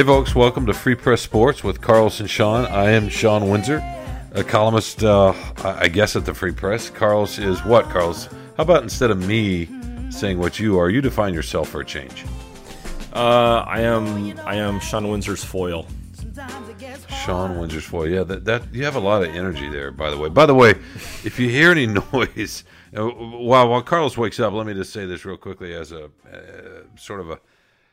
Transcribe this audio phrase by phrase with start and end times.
[0.00, 2.64] Hey, folks, welcome to Free Press Sports with Carlos and Sean.
[2.64, 3.84] I am Shawn Windsor,
[4.32, 6.88] a columnist, uh, I guess, at the Free Press.
[6.88, 8.24] Carlos is what, Carlos?
[8.56, 9.68] How about instead of me
[10.08, 12.24] saying what you are, you define yourself for a change?
[13.12, 15.86] Uh, I am I am Shawn Windsor's foil.
[17.22, 18.08] Shawn Windsor's foil.
[18.08, 19.90] Yeah, that, that you have a lot of energy there.
[19.90, 20.70] By the way, by the way,
[21.24, 22.64] if you hear any noise,
[22.96, 26.04] uh, while while Carlos wakes up, let me just say this real quickly as a
[26.04, 27.40] uh, sort of a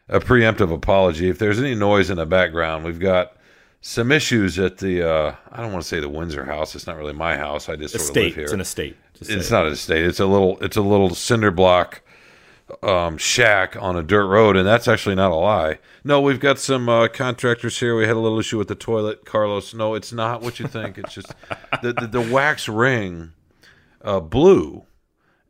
[0.10, 1.30] a preemptive apology.
[1.30, 3.34] If there's any noise in the background, we've got
[3.82, 6.76] some issues at the uh, I don't want to say the Windsor house.
[6.76, 7.70] It's not really my house.
[7.70, 8.20] I just sort Estate.
[8.20, 8.44] of live here.
[8.44, 8.98] It's an estate.
[9.16, 9.52] It's say it.
[9.52, 10.06] not an estate.
[10.06, 10.58] It's a little.
[10.60, 12.02] It's a little cinder block
[12.84, 15.80] um, shack on a dirt road, and that's actually not a lie.
[16.04, 17.96] No, we've got some uh, contractors here.
[17.96, 19.74] We had a little issue with the toilet, Carlos.
[19.74, 20.98] No, it's not what you think.
[20.98, 21.34] It's just
[21.82, 23.34] the the, the wax ring
[24.02, 24.86] uh, blew,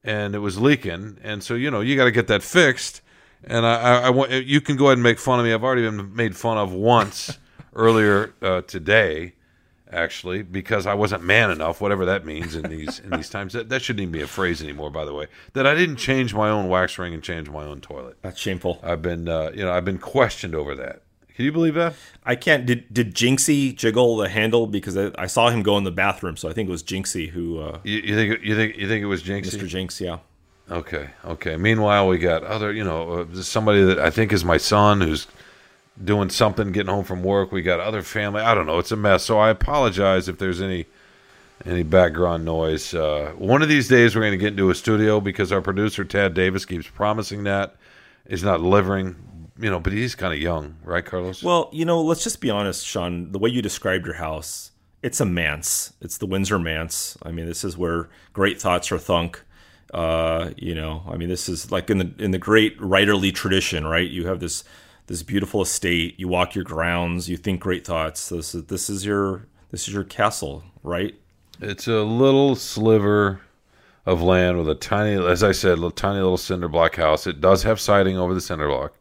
[0.03, 3.01] and it was leaking, and so you know you got to get that fixed.
[3.43, 5.53] And I, I, want you can go ahead and make fun of me.
[5.53, 7.37] I've already been made fun of once
[7.73, 9.33] earlier uh, today,
[9.91, 13.53] actually, because I wasn't man enough, whatever that means in these in these times.
[13.53, 15.27] That, that shouldn't even be a phrase anymore, by the way.
[15.53, 18.17] That I didn't change my own wax ring and change my own toilet.
[18.21, 18.79] That's shameful.
[18.83, 21.03] I've been, uh, you know, I've been questioned over that.
[21.37, 21.93] Can you believe that?
[22.25, 22.65] I can't.
[22.65, 26.35] Did did Jinxie jiggle the handle because I, I saw him go in the bathroom,
[26.35, 29.03] so I think it was Jinxie who uh, You, you think you think you think
[29.03, 29.55] it was Jinxie?
[29.55, 29.67] Mr.
[29.67, 30.01] Jinx.
[30.01, 30.17] Yeah.
[30.69, 31.55] Okay, okay.
[31.55, 35.27] Meanwhile, we got other, you know, uh, somebody that I think is my son who's
[36.03, 37.51] doing something, getting home from work.
[37.51, 38.41] We got other family.
[38.41, 38.79] I don't know.
[38.79, 39.23] It's a mess.
[39.23, 40.85] So I apologize if there's any
[41.65, 42.93] any background noise.
[42.93, 46.03] Uh, one of these days, we're going to get into a studio because our producer
[46.03, 47.75] Tad Davis keeps promising that
[48.29, 49.15] he's not delivering.
[49.59, 51.41] You know, but he's kind of young, right, Carlos?
[51.41, 53.31] Well, you know, let's just be honest, Sean.
[53.31, 55.93] The way you described your house, it's a manse.
[55.99, 57.17] It's the Windsor manse.
[57.23, 59.43] I mean, this is where great thoughts are thunk.
[59.93, 63.85] Uh, you know, I mean, this is like in the in the great writerly tradition,
[63.85, 64.09] right?
[64.09, 64.63] You have this
[65.07, 66.19] this beautiful estate.
[66.19, 67.29] You walk your grounds.
[67.29, 68.29] You think great thoughts.
[68.29, 71.15] This is this is your this is your castle, right?
[71.59, 73.41] It's a little sliver
[74.05, 77.27] of land with a tiny, as I said, little, tiny little cinder block house.
[77.27, 78.93] It does have siding over the cinder block.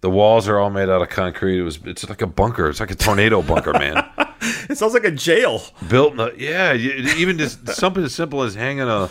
[0.00, 1.60] The walls are all made out of concrete.
[1.60, 2.70] It was, it's like a bunker.
[2.70, 4.04] It's like a tornado bunker, man.
[4.68, 5.62] It sounds like a jail.
[5.88, 6.72] Built, in a, yeah.
[6.74, 9.08] Even just something as simple as hanging a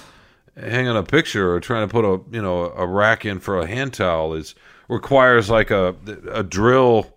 [0.58, 3.68] hanging a picture or trying to put a you know a rack in for a
[3.68, 4.56] hand towel is
[4.92, 5.96] requires like a
[6.32, 7.16] a drill,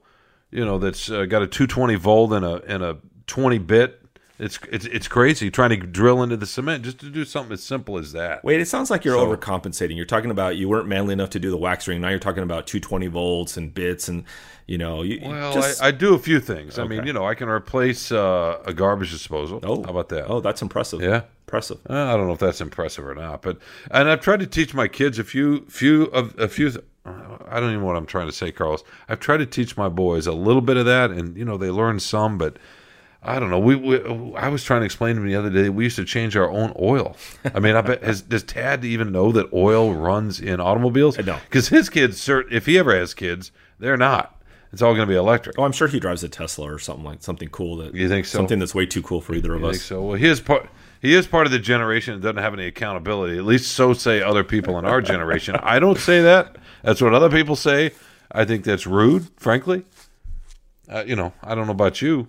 [0.50, 4.00] you know, that's uh, got a 220 volt and a and a 20 bit.
[4.36, 7.62] It's it's it's crazy trying to drill into the cement just to do something as
[7.62, 8.42] simple as that.
[8.42, 9.94] Wait, it sounds like you're So- overcompensating.
[9.94, 12.00] You're talking about you weren't manly enough to do the wax ring.
[12.00, 14.24] Now you're talking about 220 volts and bits, and
[14.66, 16.78] you know, you Well, just, I, I do a few things.
[16.80, 19.60] I mean, you know, I can replace uh, a garbage disposal.
[19.62, 20.26] oh, how about that?
[20.28, 21.00] Oh, that's impressive.
[21.00, 21.22] Yeah.
[21.46, 21.78] impressive.
[21.88, 23.58] Uh, I don't know if that's impressive or not, but
[23.92, 26.72] and I've tried to teach my kids a few few of a few.
[27.06, 28.82] I don't even know what I'm trying to say, Carlos.
[29.08, 31.70] I've tried to teach my boys a little bit of that, and you know they
[31.70, 32.56] learn some, but
[33.26, 33.58] I don't know.
[33.58, 35.68] We, we I was trying to explain to him the other day.
[35.70, 37.16] We used to change our own oil.
[37.54, 41.18] I mean, I bet has, does Tad even know that oil runs in automobiles?
[41.18, 41.38] No.
[41.44, 44.42] because his kids, if he ever has kids, they're not.
[44.72, 45.56] It's all going to be electric.
[45.58, 47.76] Oh, I'm sure he drives a Tesla or something like something cool.
[47.76, 48.38] That You think so?
[48.38, 49.82] Something that's way too cool for either of I us.
[49.82, 50.02] so.
[50.02, 50.68] Well, he is part.
[51.00, 53.38] He is part of the generation that doesn't have any accountability.
[53.38, 55.54] At least so say other people in our generation.
[55.62, 56.56] I don't say that.
[56.82, 57.92] That's what other people say.
[58.32, 59.84] I think that's rude, frankly.
[60.88, 62.28] Uh, you know, I don't know about you.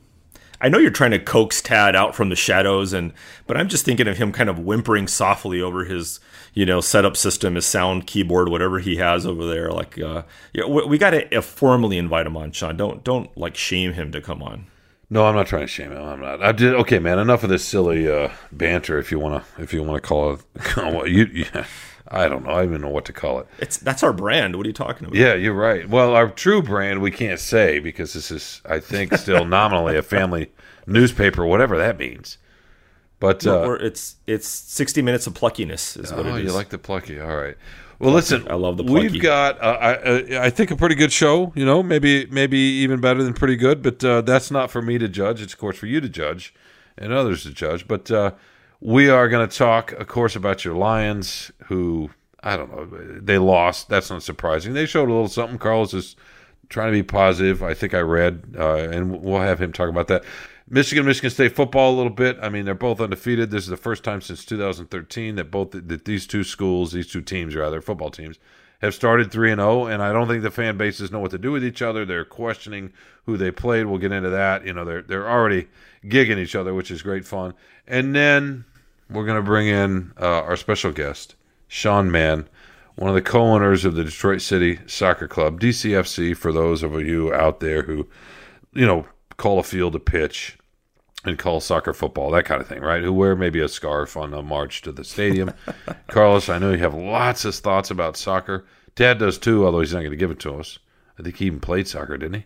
[0.62, 3.14] I know you're trying to coax Tad out from the shadows, and
[3.48, 6.20] but I'm just thinking of him kind of whimpering softly over his,
[6.54, 9.72] you know, setup system, his sound keyboard, whatever he has over there.
[9.72, 10.24] Like, uh,
[10.54, 12.78] yeah, we, we got to formally invite him on, Sean.
[12.78, 14.68] Don't don't like shame him to come on.
[15.10, 16.02] No, I'm not trying to shame him.
[16.02, 16.42] I'm not.
[16.42, 16.74] I did.
[16.74, 17.20] Okay, man.
[17.20, 18.98] Enough of this silly uh, banter.
[18.98, 21.66] If you want to, if you want to call it, you, yeah,
[22.08, 22.52] I don't know.
[22.52, 23.48] I don't even know what to call it.
[23.60, 24.56] It's that's our brand.
[24.56, 25.18] What are you talking about?
[25.18, 25.90] Yeah, you're right.
[25.90, 30.04] Well, our true brand we can't say because this is, I think, still nominally a
[30.04, 30.52] family
[30.86, 32.38] newspaper, whatever that means.
[33.20, 36.52] But uh, or it's it's 60 minutes of pluckiness is what oh, it is.
[36.52, 37.20] you like the plucky?
[37.20, 37.56] All right.
[37.98, 39.08] Well, listen, I love the plucky.
[39.08, 41.54] We've got, uh, I, uh, I think, a pretty good show.
[41.56, 43.82] You know, maybe maybe even better than pretty good.
[43.82, 45.42] But uh, that's not for me to judge.
[45.42, 46.54] It's of course for you to judge
[46.98, 47.88] and others to judge.
[47.88, 48.32] But uh,
[48.86, 52.12] we are going to talk, of course, about your Lions, who
[52.44, 53.20] I don't know.
[53.20, 53.90] They lost.
[53.90, 54.74] That's not surprising.
[54.74, 55.58] They showed a little something.
[55.58, 56.16] Carlos is
[56.70, 57.64] trying to be positive.
[57.64, 60.24] I think I read, uh, and we'll have him talk about that.
[60.70, 62.38] Michigan, Michigan State football a little bit.
[62.44, 63.50] I mean, they're both undefeated.
[63.50, 67.22] This is the first time since 2013 that both that these two schools, these two
[67.22, 68.38] teams, rather football teams,
[68.82, 69.88] have started three and zero.
[69.88, 72.06] And I don't think the fan bases know what to do with each other.
[72.06, 72.94] They're questioning
[73.26, 73.88] who they played.
[73.88, 74.64] We'll get into that.
[74.64, 75.70] You know, they're they're already
[76.04, 77.56] gigging each other, which is great fun.
[77.88, 78.66] And then
[79.10, 81.36] we're gonna bring in uh, our special guest,
[81.68, 82.48] Sean Mann
[82.96, 86.36] one of the co-owners of the Detroit City Soccer Club, DCFC.
[86.36, 88.08] For those of you out there who,
[88.74, 89.06] you know,
[89.38, 90.58] call a field a pitch
[91.26, 93.04] and call soccer football, that kind of thing, right?
[93.04, 95.52] Who wear maybe a scarf on a march to the stadium.
[96.08, 98.66] Carlos, I know you have lots of thoughts about soccer.
[98.96, 100.80] Dad does too, although he's not going to give it to us.
[101.20, 102.46] I think he even played soccer, didn't he?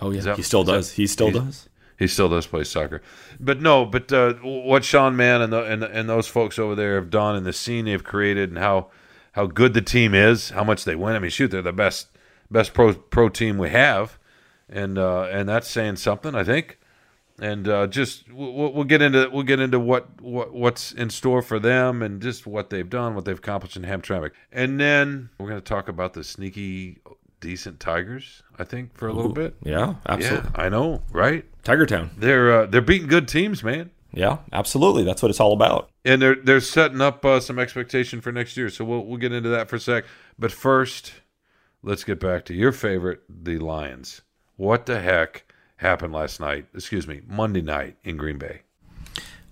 [0.00, 0.92] Oh yeah, that- he still is that- does.
[0.92, 1.68] he still does.
[1.98, 3.00] He still does play soccer,
[3.40, 3.86] but no.
[3.86, 7.36] But uh, what Sean Mann and, the, and and those folks over there have done,
[7.36, 8.90] and the scene they've created, and how
[9.32, 11.16] how good the team is, how much they win.
[11.16, 12.08] I mean, shoot, they're the best
[12.50, 14.18] best pro pro team we have,
[14.68, 16.78] and uh, and that's saying something, I think.
[17.38, 21.42] And uh, just we'll, we'll get into we'll get into what, what what's in store
[21.42, 25.48] for them, and just what they've done, what they've accomplished in Hamtramck, and then we're
[25.48, 26.98] going to talk about the sneaky,
[27.40, 28.42] decent Tigers.
[28.58, 29.54] I think for a little bit.
[29.62, 30.50] Yeah, absolutely.
[30.54, 31.44] Yeah, I know, right?
[31.66, 32.10] Tiger Town.
[32.16, 35.02] They're uh, they're beating good teams, man, Yeah, absolutely.
[35.02, 35.90] That's what it's all about.
[36.04, 38.70] and they're they're setting up uh, some expectation for next year.
[38.70, 40.04] So we'll we'll get into that for a sec.
[40.38, 41.12] But first,
[41.82, 44.22] let's get back to your favorite, the Lions.
[44.56, 46.66] What the heck happened last night?
[46.74, 48.62] Excuse me, Monday night in Green Bay.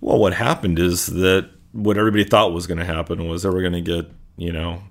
[0.01, 3.61] Well, what happened is that what everybody thought was going to happen was they were
[3.61, 4.81] going to get, you know,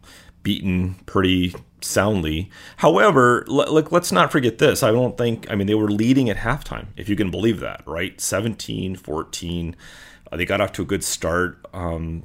[0.45, 2.51] beaten pretty soundly.
[2.77, 4.85] However, look, let's not forget this.
[4.85, 7.83] I don't think, I mean, they were leading at halftime, if you can believe that,
[7.87, 8.21] right?
[8.21, 9.77] 17, 14.
[10.31, 11.65] Uh, they got off to a good start.
[11.73, 12.25] Um,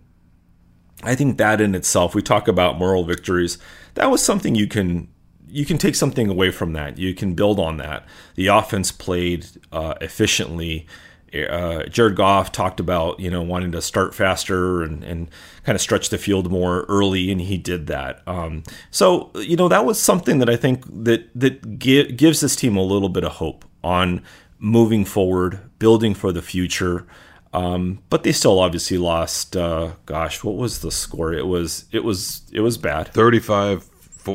[1.02, 3.58] I think that in itself, we talk about moral victories.
[3.96, 5.08] That was something you can
[5.52, 7.00] you can take something away from that.
[7.00, 8.06] You can build on that.
[8.36, 10.86] The offense played uh, efficiently.
[11.34, 15.30] Uh, Jared Goff talked about you know wanting to start faster and, and
[15.64, 18.22] kind of stretch the field more early, and he did that.
[18.28, 22.56] Um, so you know that was something that I think that that gi- gives this
[22.56, 24.24] team a little bit of hope on
[24.60, 27.06] moving forward, building for the future.
[27.52, 29.56] Um, but they still obviously lost.
[29.58, 31.34] Uh, gosh, what was the score?
[31.34, 33.10] It was it was it was bad.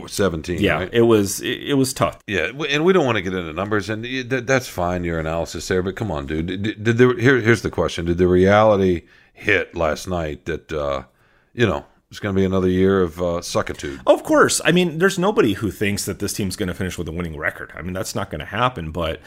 [0.00, 0.60] 35 17.
[0.60, 0.90] Yeah, right?
[0.92, 2.18] it was it, it was tough.
[2.26, 5.82] Yeah, and we don't want to get into numbers, and that's fine, your analysis there.
[5.82, 6.46] But come on, dude.
[6.46, 9.02] Did, did the, here, here's the question: Did the reality
[9.32, 11.04] hit last night that uh,
[11.52, 14.00] you know it's going to be another year of uh, suckitude?
[14.06, 17.08] Of course, I mean, there's nobody who thinks that this team's going to finish with
[17.08, 17.72] a winning record.
[17.74, 18.90] I mean, that's not going to happen.
[18.92, 19.20] But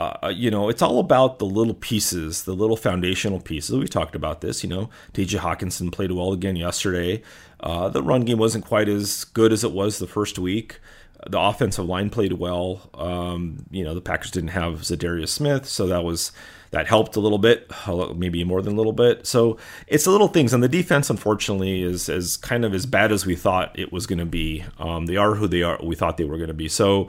[0.00, 3.76] uh, you know, it's all about the little pieces, the little foundational pieces.
[3.76, 4.62] We talked about this.
[4.62, 5.38] You know, T.J.
[5.38, 7.22] Hockenson played well again yesterday.
[7.60, 10.80] Uh, the run game wasn't quite as good as it was the first week.
[11.28, 12.88] The offensive line played well.
[12.94, 16.32] Um, you know, the Packers didn't have Za'Darius Smith, so that was
[16.70, 17.70] that helped a little bit,
[18.16, 19.26] maybe more than a little bit.
[19.26, 23.12] So it's the little things, and the defense, unfortunately, is is kind of as bad
[23.12, 24.64] as we thought it was going to be.
[24.78, 25.78] Um, they are who they are.
[25.82, 26.68] We thought they were going to be.
[26.68, 27.08] So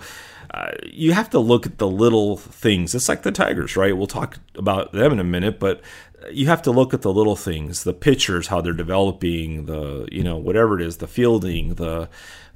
[0.54, 2.94] uh, you have to look at the little things.
[2.94, 3.96] It's like the Tigers, right?
[3.96, 5.82] We'll talk about them in a minute, but
[6.32, 10.24] you have to look at the little things, the pitchers, how they're developing, the you
[10.24, 12.10] know whatever it is, the fielding, the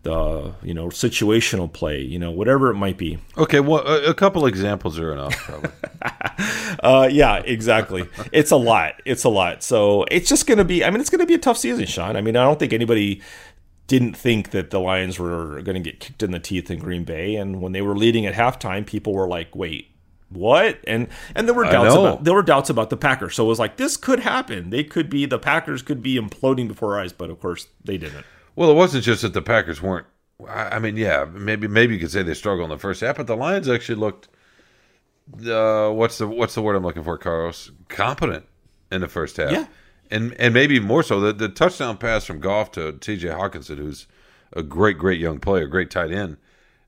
[0.03, 3.17] the you know situational play, you know whatever it might be.
[3.38, 5.72] Okay, well, a, a couple examples are enough, probably.
[6.84, 8.08] Uh, yeah, exactly.
[8.31, 9.01] it's a lot.
[9.05, 9.63] It's a lot.
[9.63, 10.84] So it's just going to be.
[10.84, 12.15] I mean, it's going to be a tough season, Sean.
[12.15, 13.22] I mean, I don't think anybody
[13.88, 17.04] didn't think that the Lions were going to get kicked in the teeth in Green
[17.04, 19.92] Bay, and when they were leading at halftime, people were like, "Wait."
[20.30, 23.48] What and and there were doubts about there were doubts about the Packers, so it
[23.48, 24.72] was like this could happen.
[24.72, 27.98] They could be the Packers could be imploding before our eyes, but of course they
[27.98, 28.25] didn't.
[28.56, 30.08] well, it wasn't just that the Packers weren't.
[30.50, 33.27] I mean, yeah, maybe maybe you could say they struggled in the first half, but
[33.27, 34.27] the Lions actually looked.
[35.48, 37.72] Uh, what's the what's the word I'm looking for, Carlos?
[37.88, 38.46] Competent
[38.92, 39.51] in the first half.
[39.51, 39.68] Yeah.
[40.12, 43.29] And and maybe more so the the touchdown pass from Goff to T.J.
[43.29, 44.07] Hockenson, who's
[44.53, 46.38] a great great young player, great tight end.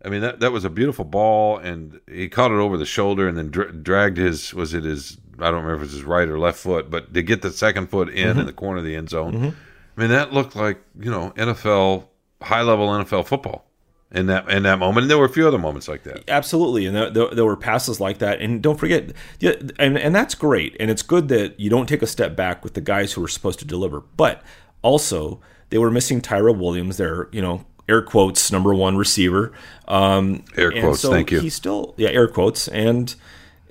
[0.04, 3.28] I mean that that was a beautiful ball, and he caught it over the shoulder
[3.28, 6.04] and then dra- dragged his was it his I don't remember if it was his
[6.04, 8.46] right or left foot, but to get the second foot in in mm-hmm.
[8.46, 9.34] the corner of the end zone.
[9.34, 9.50] Mm-hmm.
[9.98, 12.08] I mean that looked like you know NFL
[12.42, 13.67] high level NFL football
[14.12, 16.24] in that in that moment, and there were a few other moments like that.
[16.30, 18.40] Absolutely, and there, there, there were passes like that.
[18.40, 19.12] And don't forget,
[19.42, 22.74] and and that's great, and it's good that you don't take a step back with
[22.74, 24.02] the guys who are supposed to deliver.
[24.16, 24.42] But
[24.82, 29.52] also, they were missing Tyrell Williams, their you know air quotes number one receiver.
[29.88, 31.40] Um, Air quotes, so thank you.
[31.40, 33.14] He still, yeah, air quotes, and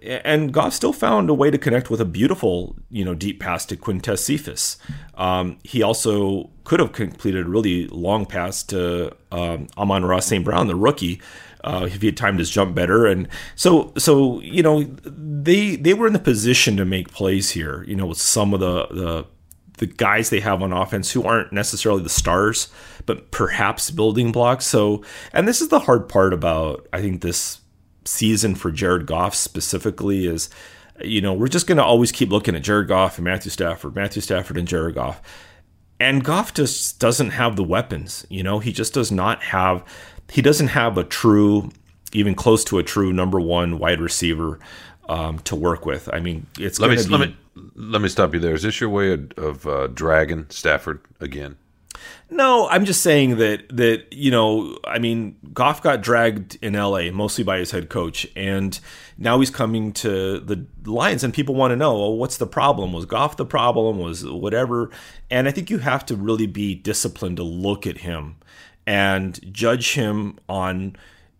[0.06, 3.64] and Goff still found a way to connect with a beautiful, you know, deep pass
[3.66, 4.76] to Quintez Cephus.
[5.14, 10.44] Um, he also could have completed a really long pass to um, Amon-Ra St.
[10.44, 11.20] Brown, the rookie,
[11.64, 13.06] uh, if he had timed his jump better.
[13.06, 17.84] And so, so you know, they they were in the position to make plays here.
[17.84, 19.26] You know, with some of the the
[19.78, 22.68] the guys they have on offense who aren't necessarily the stars,
[23.04, 24.66] but perhaps building blocks.
[24.66, 27.60] So, and this is the hard part about I think this
[28.06, 30.48] season for Jared Goff specifically is,
[31.02, 33.94] you know, we're just going to always keep looking at Jared Goff and Matthew Stafford,
[33.94, 35.20] Matthew Stafford and Jared Goff.
[35.98, 38.26] And Goff just doesn't have the weapons.
[38.28, 39.84] You know, he just does not have,
[40.30, 41.70] he doesn't have a true,
[42.12, 44.58] even close to a true number one wide receiver
[45.08, 46.08] um, to work with.
[46.12, 47.36] I mean, it's let me, be, let me
[47.74, 48.54] let me stop you there.
[48.54, 51.56] Is this your way of, of uh, dragging Stafford again?
[52.28, 57.10] No, I'm just saying that that you know, I mean, Goff got dragged in LA
[57.12, 58.78] mostly by his head coach, and
[59.16, 62.92] now he's coming to the Lions, and people want to know, well, what's the problem?
[62.92, 63.98] Was Goff the problem?
[63.98, 64.90] Was whatever?
[65.30, 68.36] And I think you have to really be disciplined to look at him
[68.86, 70.96] and judge him on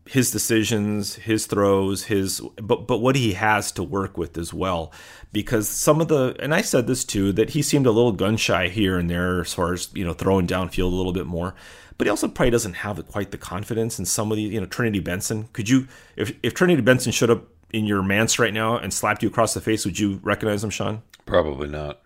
[0.07, 4.93] his decisions, his throws, his but but what he has to work with as well.
[5.33, 8.37] Because some of the and I said this too that he seemed a little gun
[8.37, 11.55] shy here and there as far as you know throwing downfield a little bit more.
[11.99, 14.67] But he also probably doesn't have quite the confidence in some of the you know
[14.67, 15.49] Trinity Benson.
[15.53, 19.23] Could you if if Trinity Benson showed up in your manse right now and slapped
[19.23, 21.03] you across the face, would you recognize him, Sean?
[21.27, 22.01] Probably not.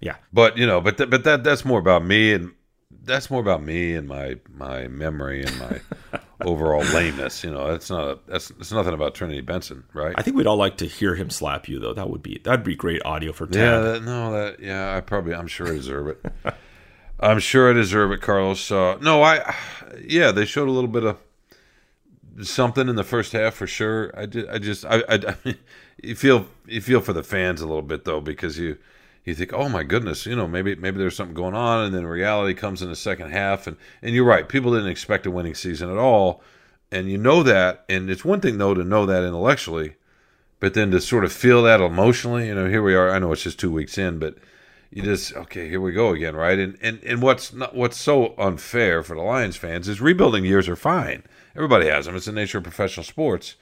[0.00, 2.52] Yeah, but you know, but th- but that that's more about me and
[3.04, 5.80] that's more about me and my my memory and my
[6.40, 7.44] overall lameness.
[7.44, 10.14] You know, that's not a, that's it's nothing about Trinity Benson, right?
[10.16, 11.94] I think we'd all like to hear him slap you though.
[11.94, 13.54] That would be that'd be great audio for Tad.
[13.54, 16.32] Yeah, that, no, that yeah, I probably I'm sure I deserve it.
[17.20, 18.70] I'm sure I deserve it, Carlos.
[18.70, 19.54] Uh, no, I
[20.06, 21.18] yeah, they showed a little bit of
[22.42, 24.12] something in the first half for sure.
[24.16, 24.48] I did.
[24.48, 25.58] I just I I, I mean,
[26.02, 28.78] you feel you feel for the fans a little bit though because you
[29.24, 32.06] you think, oh my goodness, you know, maybe maybe there's something going on, and then
[32.06, 35.54] reality comes in the second half, and and you're right, people didn't expect a winning
[35.54, 36.42] season at all,
[36.92, 39.96] and you know that, and it's one thing though to know that intellectually,
[40.60, 43.10] but then to sort of feel that emotionally, you know, here we are.
[43.10, 44.36] I know it's just two weeks in, but
[44.90, 46.58] you just okay, here we go again, right?
[46.58, 50.68] And and and what's not what's so unfair for the Lions fans is rebuilding years
[50.68, 51.24] are fine.
[51.56, 52.14] Everybody has them.
[52.14, 53.56] It's the nature of professional sports.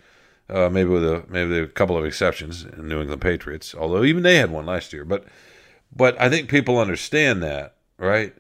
[0.50, 4.36] Uh, maybe with a maybe a couple of exceptions, New England Patriots, although even they
[4.36, 5.24] had one last year, but
[5.94, 8.34] but I think people understand that, right?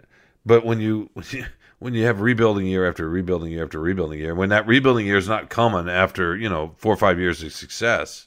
[0.44, 1.10] But when you
[1.78, 5.16] when you have rebuilding year after rebuilding year after rebuilding year, when that rebuilding year
[5.16, 8.26] is not coming after you know four or five years of success,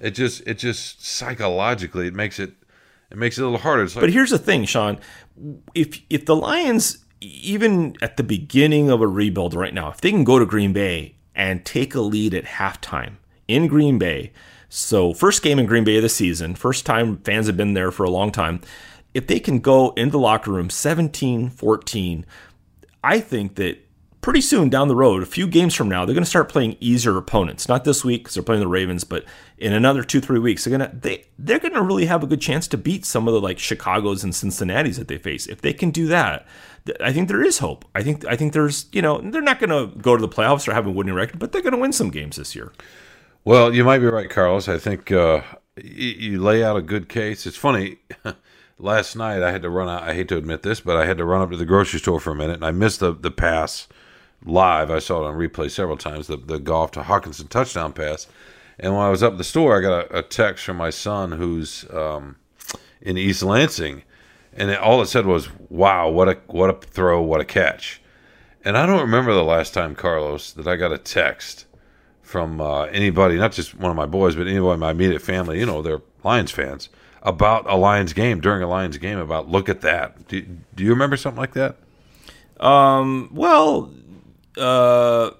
[0.00, 2.52] it just it just psychologically it makes it
[3.10, 3.84] it makes it a little harder.
[3.84, 4.98] Like, but here's the thing, Sean.
[5.74, 10.10] If if the Lions even at the beginning of a rebuild right now, if they
[10.10, 13.14] can go to Green Bay and take a lead at halftime
[13.48, 14.32] in Green Bay
[14.76, 17.92] so, first game in Green Bay of the season, first time fans have been there
[17.92, 18.60] for a long time.
[19.14, 22.26] If they can go into the locker room 17 14,
[23.04, 23.78] I think that
[24.20, 26.76] pretty soon down the road, a few games from now, they're going to start playing
[26.80, 27.68] easier opponents.
[27.68, 29.24] Not this week because they're playing the Ravens, but
[29.58, 32.40] in another two three weeks, they're gonna they they're going to really have a good
[32.40, 35.46] chance to beat some of the like Chicago's and Cincinnati's that they face.
[35.46, 36.48] If they can do that,
[37.00, 37.84] I think there is hope.
[37.94, 40.66] I think I think there's you know they're not going to go to the playoffs
[40.66, 42.72] or have a winning record, but they're going to win some games this year.
[43.46, 44.68] Well, you might be right, Carlos.
[44.68, 45.42] I think uh,
[45.76, 47.46] you, lay out a good case.
[47.46, 47.98] It's funny.
[48.78, 50.02] Last night I had to run out.
[50.02, 52.20] I hate to admit this, but I had to run up to the grocery store
[52.20, 53.86] for a minute, and I missed the the pass
[54.46, 54.90] live.
[54.90, 56.26] I saw it on replay several times.
[56.26, 58.26] The the Goff to Hockenson touchdown pass.
[58.80, 61.32] And when I was up the store, I got a, a text from my son
[61.32, 62.36] who's um,
[63.02, 64.02] in East Lansing,
[64.54, 68.00] and it, all it said was, "Wow, what a what a throw, what a catch."
[68.64, 71.66] And I don't remember the last time, Carlos, that I got a text
[72.34, 75.60] from uh, anybody, not just one of my boys, but anybody in my immediate family,
[75.60, 76.88] you know, they're Lions fans,
[77.22, 80.26] about a Lions game, during a Lions game, about look at that.
[80.26, 81.76] Do, do you remember something like that?
[82.58, 83.94] Um, well,
[84.58, 85.30] uh,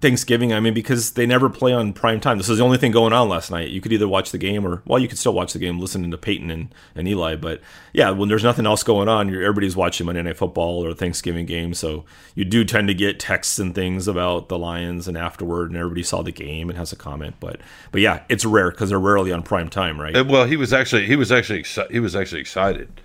[0.00, 0.52] Thanksgiving.
[0.52, 2.38] I mean, because they never play on prime time.
[2.38, 3.70] This is the only thing going on last night.
[3.70, 6.12] You could either watch the game or, well, you could still watch the game listening
[6.12, 7.34] to Peyton and, and Eli.
[7.34, 7.60] But
[7.92, 11.74] yeah, when there's nothing else going on, everybody's watching Monday Night Football or Thanksgiving game.
[11.74, 12.04] So
[12.36, 16.04] you do tend to get texts and things about the Lions and afterward, and everybody
[16.04, 17.36] saw the game and has a comment.
[17.40, 17.60] But
[17.90, 20.16] but yeah, it's rare because they're rarely on prime time, right?
[20.16, 23.00] Uh, well, he was actually he was actually he was actually excited.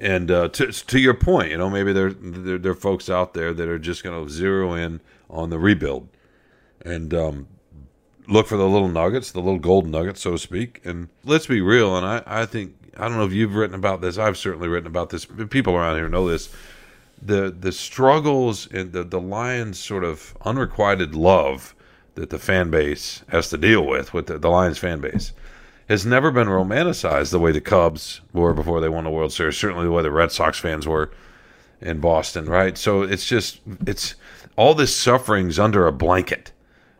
[0.00, 3.34] And uh, to to your point, you know, maybe there there, there are folks out
[3.34, 5.00] there that are just going to zero in
[5.32, 6.08] on the rebuild
[6.84, 7.48] and um,
[8.28, 10.80] look for the little nuggets, the little gold nuggets, so to speak.
[10.84, 11.96] And let's be real.
[11.96, 14.18] And I, I think I don't know if you've written about this.
[14.18, 15.24] I've certainly written about this.
[15.24, 16.54] People around here know this.
[17.20, 21.74] The the struggles and the the Lions' sort of unrequited love
[22.14, 25.32] that the fan base has to deal with with the, the Lions fan base
[25.88, 29.56] has never been romanticized the way the Cubs were before they won the World Series.
[29.56, 31.10] Certainly the way the Red Sox fans were
[31.80, 32.76] in Boston, right?
[32.78, 34.14] So it's just it's
[34.56, 36.52] all this suffering's under a blanket.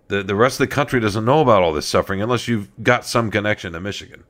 [0.08, 3.06] The the rest of the country doesn't know about all this suffering unless you've got
[3.06, 4.24] some connection to Michigan,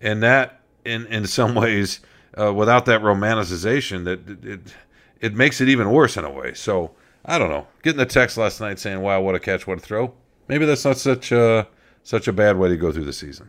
[0.00, 2.00] and that in in some ways,
[2.38, 4.60] uh, without that romanticization, that it, it
[5.20, 6.54] it makes it even worse in a way.
[6.54, 6.92] So
[7.24, 7.66] I don't know.
[7.82, 10.14] Getting the text last night saying, "Wow, what a catch, what a throw."
[10.48, 11.68] Maybe that's not such a
[12.02, 13.48] such a bad way to go through the season.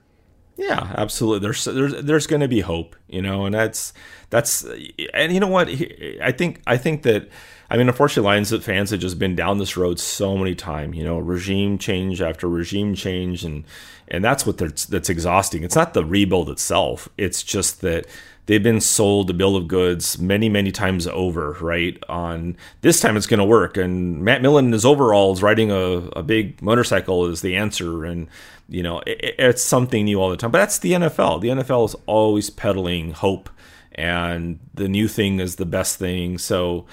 [0.57, 1.39] Yeah, absolutely.
[1.39, 3.91] There's there's there's going to be hope, you know, and that's
[4.29, 4.65] that's
[5.13, 7.27] and you know what I think I think that
[7.69, 10.95] I mean, unfortunately, Lions fans have just been down this road so many times.
[10.95, 13.65] You know, regime change after regime change, and
[14.07, 15.63] and that's what that's exhausting.
[15.63, 18.05] It's not the rebuild itself; it's just that
[18.45, 22.01] they've been sold a bill of goods many, many times over, right?
[22.07, 23.75] On this time it's going to work.
[23.75, 25.75] And Matt Millen in his overalls riding a,
[26.15, 28.05] a big motorcycle is the answer.
[28.05, 28.27] And,
[28.67, 30.51] you know, it, it's something new all the time.
[30.51, 31.41] But that's the NFL.
[31.41, 33.49] The NFL is always peddling hope,
[33.93, 36.37] and the new thing is the best thing.
[36.37, 36.85] So,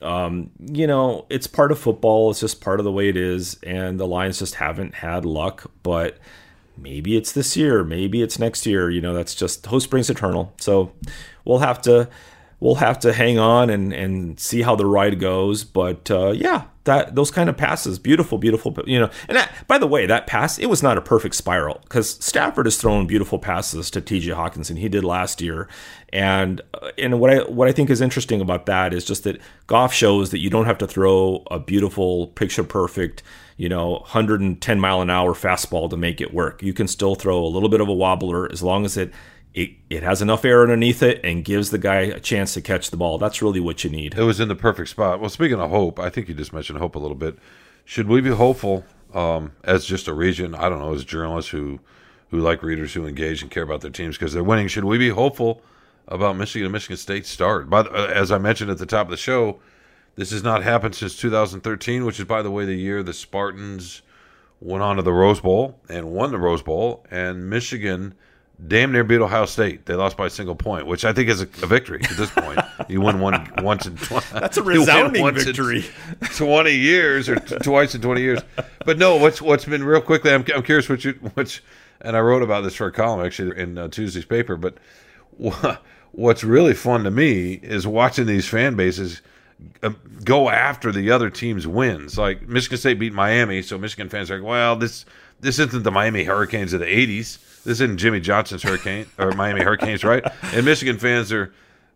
[0.00, 2.30] um, you know, it's part of football.
[2.30, 3.58] It's just part of the way it is.
[3.62, 5.70] And the Lions just haven't had luck.
[5.82, 6.18] But,
[6.76, 8.90] maybe it's this year, maybe it's next year.
[8.90, 10.52] You know, that's just hope springs eternal.
[10.58, 10.92] So
[11.44, 12.08] we'll have to
[12.60, 15.64] we'll have to hang on and and see how the ride goes.
[15.64, 18.76] But uh, yeah, that those kind of passes, beautiful, beautiful.
[18.86, 21.80] You know, and that, by the way, that pass it was not a perfect spiral
[21.84, 24.30] because Stafford has thrown beautiful passes to T.J.
[24.30, 24.78] Hockenson.
[24.78, 25.68] He did last year,
[26.12, 29.40] and uh, and what I what I think is interesting about that is just that
[29.66, 33.22] Goff shows that you don't have to throw a beautiful, picture perfect
[33.56, 36.62] you know, 110 mile an hour fastball to make it work.
[36.62, 39.12] You can still throw a little bit of a wobbler as long as it
[39.54, 42.90] it, it has enough air underneath it and gives the guy a chance to catch
[42.90, 43.18] the ball.
[43.18, 44.14] That's really what you need.
[44.16, 45.20] It was in the perfect spot.
[45.20, 47.36] Well, speaking of hope, I think you just mentioned hope a little bit.
[47.84, 50.54] Should we be hopeful um, as just a region?
[50.54, 51.80] I don't know, as journalists who
[52.30, 54.66] who like readers who engage and care about their teams because they're winning.
[54.66, 55.60] Should we be hopeful
[56.08, 57.68] about Michigan and Michigan State start?
[57.68, 59.60] But uh, as I mentioned at the top of the show,
[60.16, 64.00] this has not happened since 2013, which is, by the way, the year the Spartans
[64.60, 68.14] went on to the Rose Bowl and won the Rose Bowl, and Michigan
[68.66, 69.86] damn near beat Ohio State.
[69.86, 72.30] They lost by a single point, which I think is a, a victory at this
[72.30, 72.60] point.
[72.88, 74.26] you win one once in twenty.
[74.32, 75.84] That's a resounding victory.
[76.34, 78.40] Twenty years or t- twice in twenty years.
[78.84, 80.32] But no, what's what's been real quickly.
[80.32, 81.62] I'm, I'm curious what you which,
[82.00, 84.56] and I wrote about this for a column actually in uh, Tuesday's paper.
[84.56, 84.78] But
[86.12, 89.22] what's really fun to me is watching these fan bases
[89.82, 92.18] um, go after the other team's wins.
[92.18, 95.04] Like Michigan State beat Miami, so Michigan fans are like, well, this
[95.40, 97.38] this isn't the Miami Hurricanes of the '80s.
[97.64, 100.24] This isn't Jimmy Johnson's Hurricane or Miami Hurricanes, right?
[100.52, 101.52] And Michigan fans are,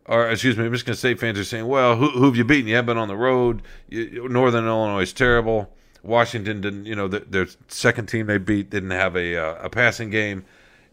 [0.07, 2.69] or excuse me, Michigan State fans are saying, well, who, who have you beaten?
[2.69, 3.63] You have been on the road.
[3.89, 5.73] You, Northern Illinois is terrible.
[6.03, 9.71] Washington didn't, you know, the, their second team they beat didn't have a uh, a
[9.71, 10.45] passing game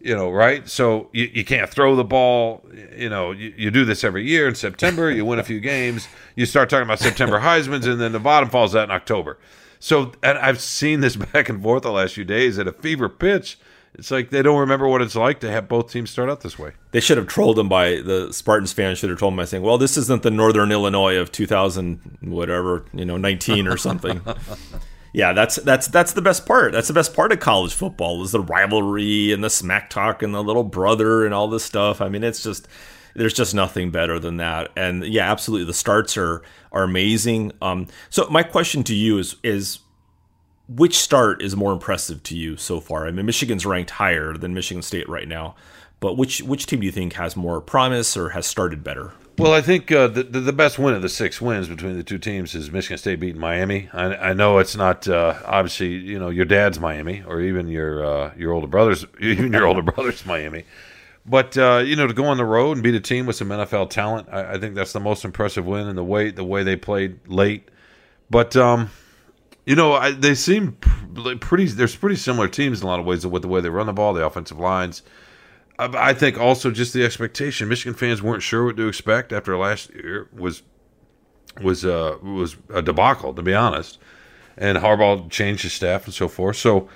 [0.04, 0.68] you know, right?
[0.68, 2.62] So you, you can't throw the ball.
[2.94, 5.10] You know, you, you do this every year in September.
[5.10, 6.06] You win a few games.
[6.36, 9.38] You start talking about September Heisman's, and then the bottom falls out in October.
[9.80, 13.08] So, and I've seen this back and forth the last few days at a fever
[13.08, 13.58] pitch.
[13.96, 16.58] It's like they don't remember what it's like to have both teams start out this
[16.58, 16.72] way.
[16.90, 19.62] They should have trolled them by the Spartans fans should have told them by saying,
[19.62, 24.20] "Well, this isn't the Northern Illinois of 2000 whatever, you know, 19 or something."
[25.12, 26.72] yeah, that's that's that's the best part.
[26.72, 30.34] That's the best part of college football is the rivalry and the smack talk and
[30.34, 32.00] the little brother and all this stuff.
[32.00, 32.66] I mean, it's just
[33.14, 34.72] there's just nothing better than that.
[34.76, 37.52] And yeah, absolutely, the starts are are amazing.
[37.62, 39.78] Um, so my question to you is is
[40.68, 43.06] which start is more impressive to you so far?
[43.06, 45.54] I mean, Michigan's ranked higher than Michigan State right now,
[46.00, 49.12] but which which team do you think has more promise or has started better?
[49.36, 52.18] Well, I think uh, the, the best win of the six wins between the two
[52.18, 53.88] teams is Michigan State beating Miami.
[53.92, 58.04] I, I know it's not uh, obviously you know your dad's Miami or even your
[58.04, 60.64] uh, your older brothers even your older brother's Miami,
[61.26, 63.48] but uh, you know to go on the road and beat a team with some
[63.48, 66.62] NFL talent, I, I, think that's the most impressive win and the way the way
[66.62, 67.70] they played late.
[68.30, 68.90] But um,
[69.66, 70.72] you know I, they seem
[71.40, 71.66] pretty.
[71.66, 73.92] There's pretty similar teams in a lot of ways with the way they run the
[73.92, 75.02] ball, the offensive lines.
[75.76, 77.68] I think also just the expectation.
[77.68, 80.62] Michigan fans weren't sure what to expect after last year was
[81.62, 83.98] was uh, was a debacle, to be honest.
[84.56, 86.56] And Harbaugh changed his staff and so forth.
[86.56, 86.88] So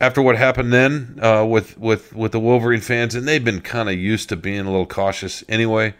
[0.00, 3.88] after what happened then uh, with with with the Wolverine fans, and they've been kind
[3.88, 5.94] of used to being a little cautious anyway.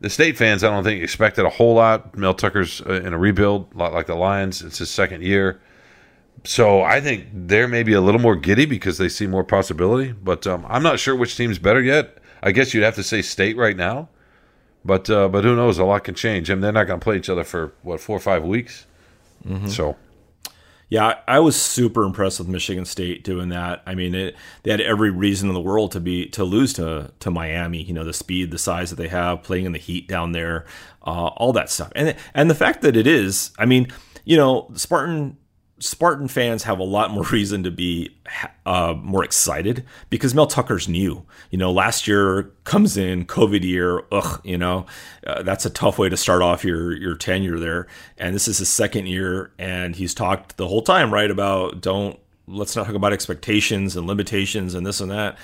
[0.00, 2.16] The state fans, I don't think expected a whole lot.
[2.16, 4.62] Mel Tucker's uh, in a rebuild, a lot like the Lions.
[4.62, 5.60] It's his second year
[6.44, 10.12] so I think they're maybe a little more giddy because they see more possibility.
[10.12, 12.18] But um, I'm not sure which team's better yet.
[12.42, 14.08] I guess you'd have to say state right now.
[14.84, 15.78] But uh, but who knows?
[15.78, 16.50] A lot can change.
[16.50, 18.86] I mean, they're not going to play each other for what four or five weeks.
[19.46, 19.68] Mm-hmm.
[19.68, 19.96] So
[20.90, 23.80] Yeah, I was super impressed with Michigan State doing that.
[23.86, 27.12] I mean, it, they had every reason in the world to be to lose to
[27.20, 27.80] to Miami.
[27.80, 30.66] You know, the speed, the size that they have, playing in the heat down there,
[31.06, 33.52] uh, all that stuff, and and the fact that it is.
[33.56, 33.86] I mean,
[34.24, 35.36] you know, Spartan
[35.80, 38.14] Spartan fans have a lot more reason to be
[38.66, 41.26] uh, more excited because Mel Tucker's new.
[41.50, 44.04] You know, last year comes in COVID year.
[44.12, 44.86] Ugh, you know,
[45.26, 47.86] uh, that's a tough way to start off your your tenure there.
[48.18, 52.18] And this is his second year, and he's talked the whole time right about don't
[52.46, 55.38] let's not talk about expectations and limitations and this and that.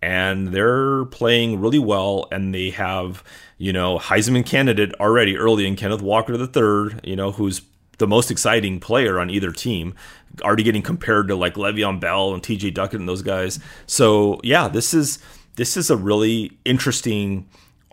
[0.00, 3.22] And they're playing really well, and they have
[3.58, 7.00] you know Heisman candidate already early in Kenneth Walker the third.
[7.04, 7.60] You know who's
[7.98, 9.94] the most exciting player on either team,
[10.42, 12.70] already getting compared to like Le'Veon Bell and T.J.
[12.70, 13.58] Duckett and those guys.
[13.86, 15.18] So yeah, this is
[15.56, 17.48] this is a really interesting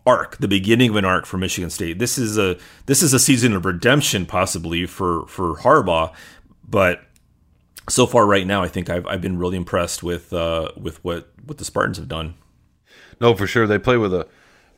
[0.06, 2.00] arc, the beginning of an arc for Michigan State.
[2.00, 6.14] This is a this is a season of redemption possibly for for Harbaugh,
[6.68, 7.04] but
[7.90, 11.30] so far right now, I think I've I've been really impressed with uh, with what
[11.46, 12.36] what the Spartans have done.
[13.20, 14.28] No, for sure, they play with a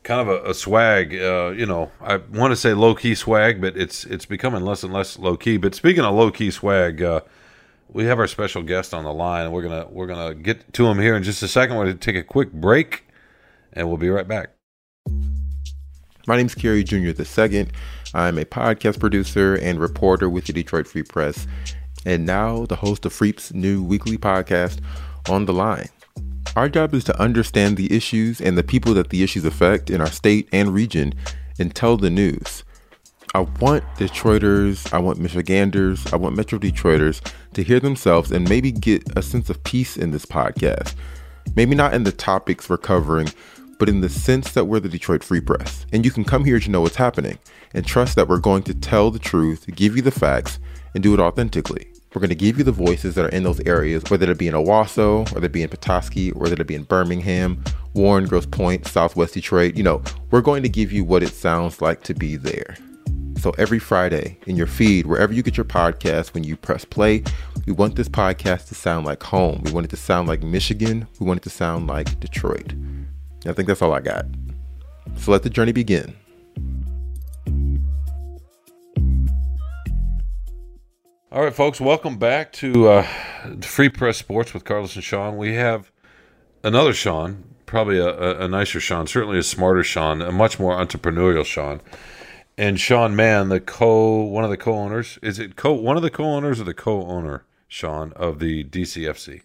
[0.02, 1.14] kind of a, a swag.
[1.14, 4.82] Uh, you know, I want to say low key swag, but it's it's becoming less
[4.82, 5.56] and less low key.
[5.56, 7.20] But speaking of low key swag, uh,
[7.88, 9.50] we have our special guest on the line.
[9.52, 11.76] We're gonna we're gonna get to him here in just a second.
[11.76, 13.04] We're gonna take a quick break,
[13.72, 14.50] and we'll be right back.
[16.26, 16.96] My name is Kerry Jr.
[17.20, 17.68] II.
[18.14, 21.46] I'm a podcast producer and reporter with the Detroit Free Press,
[22.04, 24.78] and now the host of Freep's new weekly podcast,
[25.28, 25.88] On the Line.
[26.54, 30.00] Our job is to understand the issues and the people that the issues affect in
[30.00, 31.14] our state and region
[31.58, 32.64] and tell the news.
[33.34, 37.22] I want Detroiters, I want Michiganders, I want Metro Detroiters
[37.54, 40.94] to hear themselves and maybe get a sense of peace in this podcast.
[41.56, 43.28] Maybe not in the topics we're covering,
[43.78, 45.86] but in the sense that we're the Detroit Free Press.
[45.92, 47.38] And you can come here to know what's happening
[47.72, 50.58] and trust that we're going to tell the truth, give you the facts,
[50.94, 51.91] and do it authentically.
[52.14, 54.48] We're going to give you the voices that are in those areas, whether it be
[54.48, 58.86] in Owosso, whether it be in Petoskey, whether it be in Birmingham, Warren, Grosse Pointe,
[58.86, 59.76] Southwest Detroit.
[59.76, 62.76] You know, we're going to give you what it sounds like to be there.
[63.38, 67.24] So every Friday in your feed, wherever you get your podcast, when you press play,
[67.66, 69.62] we want this podcast to sound like home.
[69.64, 71.08] We want it to sound like Michigan.
[71.18, 72.74] We want it to sound like Detroit.
[73.46, 74.26] I think that's all I got.
[75.16, 76.14] So let the journey begin.
[81.32, 83.06] All right, folks, welcome back to uh,
[83.62, 85.38] Free Press Sports with Carlos and Sean.
[85.38, 85.90] We have
[86.62, 91.46] another Sean, probably a, a, nicer Sean, certainly a smarter Sean, a much more entrepreneurial
[91.46, 91.80] Sean,
[92.58, 95.18] and Sean Mann, the co one of the co-owners.
[95.22, 99.40] Is it co one of the co-owners or the co-owner Sean of the DCFC?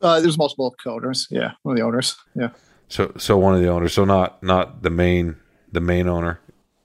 [0.00, 1.26] Uh, there's multiple co-owners.
[1.28, 2.14] Yeah, one of the owners.
[2.36, 2.50] Yeah.
[2.86, 3.94] So so one of the owners.
[3.94, 5.34] So not not the main
[5.72, 6.38] the main owner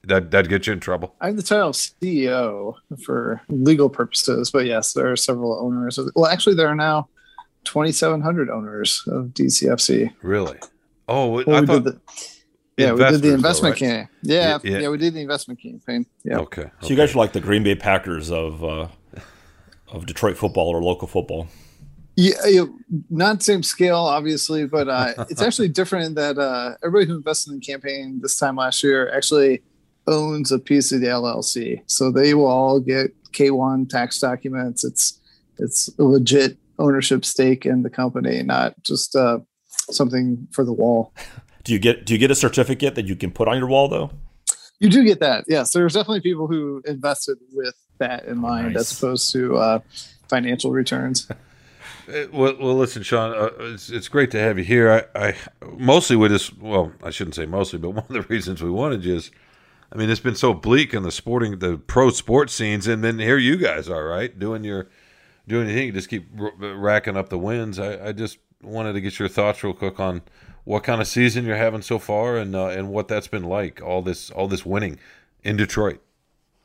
[0.08, 1.16] that that get you in trouble.
[1.22, 6.00] I have the title CEO for legal purposes, but yes, there are several owners.
[6.16, 7.10] Well, actually, there are now
[7.66, 10.14] 2,700 owners of DCFC.
[10.22, 10.58] Really?
[11.08, 11.84] Oh, well, I thought.
[11.84, 12.00] The,
[12.78, 13.92] yeah, we did the investment though, right?
[13.92, 14.10] campaign.
[14.22, 16.06] Yeah, yeah, yeah, we did the investment campaign.
[16.24, 16.38] Yeah.
[16.40, 16.72] Okay, okay.
[16.82, 18.88] So you guys are like the Green Bay Packers of uh,
[19.88, 21.48] of Detroit football or local football.
[22.16, 22.66] Yeah,
[23.12, 27.60] not same scale, obviously, but uh, it's actually different that uh, everybody who invested in
[27.60, 29.62] the campaign this time last year actually
[30.08, 34.84] owns a piece of the LLC, so they will all get K1 tax documents.
[34.84, 35.20] It's
[35.60, 41.14] it's a legit ownership stake in the company, not just uh, something for the wall.
[41.64, 43.90] Do you get do you get a certificate that you can put on your wall
[43.90, 44.10] though?
[44.80, 45.44] You do get that.
[45.50, 48.92] Yes, there's definitely people who invested with that in mind nice.
[48.92, 49.80] as opposed to uh,
[50.30, 51.28] financial returns.
[52.08, 53.34] Uh, well, well, listen, Sean.
[53.34, 55.06] Uh, it's, it's great to have you here.
[55.14, 55.36] I, I
[55.78, 56.54] mostly with this.
[56.54, 59.30] Well, I shouldn't say mostly, but one of the reasons we wanted you is
[59.92, 63.20] I mean, it's been so bleak in the sporting, the pro sports scenes, and then
[63.20, 64.90] here you guys are, right, doing your,
[65.48, 65.88] doing your thing.
[65.88, 67.80] You just keep r- racking up the wins.
[67.80, 70.24] I, I, just wanted to get your thoughts real quick on
[70.66, 73.82] what kind of season you're having so far, and uh, and what that's been like.
[73.82, 75.00] All this, all this winning
[75.44, 76.02] in Detroit.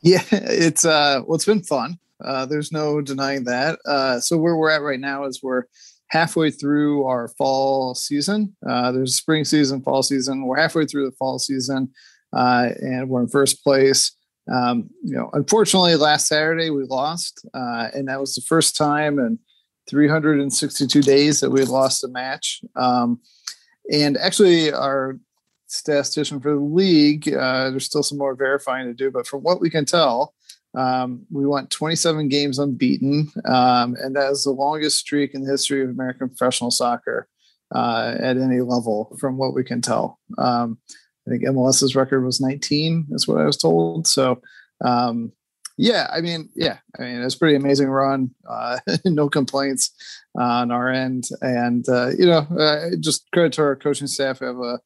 [0.05, 1.97] Yeah, it's uh, well, it's been fun.
[2.21, 3.79] Uh, there's no denying that.
[3.85, 5.63] Uh, so where we're at right now is we're
[6.07, 8.53] halfway through our fall season.
[8.67, 10.45] Uh, there's spring season, fall season.
[10.45, 11.89] We're halfway through the fall season
[12.35, 14.11] uh, and we're in first place.
[14.51, 19.19] Um, you know, unfortunately, last Saturday we lost, uh, and that was the first time
[19.19, 19.39] in
[19.89, 22.61] 362 days that we lost a match.
[22.75, 23.21] Um,
[23.91, 25.17] and actually, our
[25.67, 29.61] statistician for the league, uh, there's still some more verifying to do, but from what
[29.61, 30.33] we can tell,
[30.75, 35.51] um, we went 27 games unbeaten, um, and that is the longest streak in the
[35.51, 37.27] history of American professional soccer
[37.75, 40.19] uh, at any level, from what we can tell.
[41.27, 44.07] I think MLS's record was 19, is what I was told.
[44.07, 44.41] So,
[44.83, 45.31] um,
[45.77, 48.31] Yeah, I mean, yeah, I mean, it's pretty amazing run.
[48.47, 49.91] Uh, no complaints
[50.35, 54.39] on our end, and uh, you know, uh, just credit to our coaching staff.
[54.39, 54.79] We have a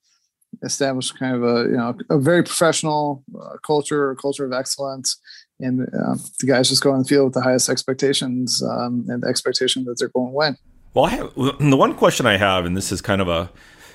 [0.63, 5.19] established kind of a you know a very professional uh, culture, a culture of excellence,
[5.59, 9.23] and uh, the guys just go on the field with the highest expectations um, and
[9.23, 10.57] the expectation that they're going to win.
[10.93, 13.49] Well, I have, the one question I have, and this is kind of a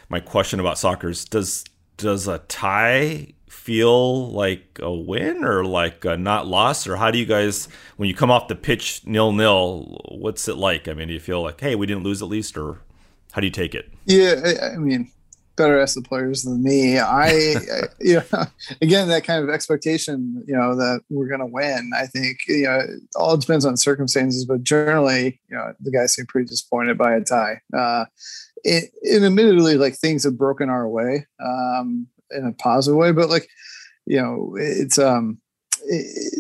[0.08, 1.64] my question about soccer is does
[2.02, 6.86] does a tie feel like a win or like a not loss?
[6.86, 10.56] Or how do you guys when you come off the pitch nil nil what's it
[10.56, 10.88] like?
[10.88, 12.80] I mean do you feel like hey we didn't lose at least or
[13.32, 13.90] how do you take it?
[14.04, 15.10] Yeah i, mean
[15.54, 16.98] better ask the players than me.
[16.98, 17.54] I, I
[18.00, 18.44] you know
[18.80, 22.64] again that kind of expectation you know that we're going to win i think you
[22.64, 22.80] know
[23.14, 27.20] all depends on circumstances but generally you know the guys seem pretty disappointed by a
[27.20, 27.60] tie.
[27.76, 28.06] Uh
[28.64, 33.28] it, and admittedly like things have broken our way um in a positive way but
[33.28, 33.48] like
[34.06, 35.38] you know it's um
[35.84, 36.32] it,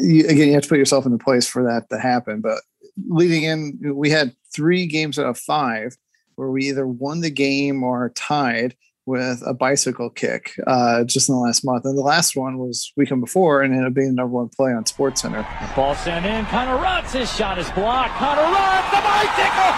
[0.00, 2.60] you, again you have to put yourself in the place for that to happen but
[3.08, 5.96] leading in we had three games out of five
[6.36, 8.74] where we either won the game or tied
[9.06, 11.84] with a bicycle kick uh, just in the last month.
[11.84, 14.72] And the last one was weekend before and ended up being the number one play
[14.72, 15.46] on Sports Center.
[15.76, 16.46] Ball sent in.
[16.46, 17.12] Connor Rutz.
[17.12, 18.14] His shot is blocked.
[18.16, 18.90] Connor Rutz.
[18.90, 19.72] The bicycle.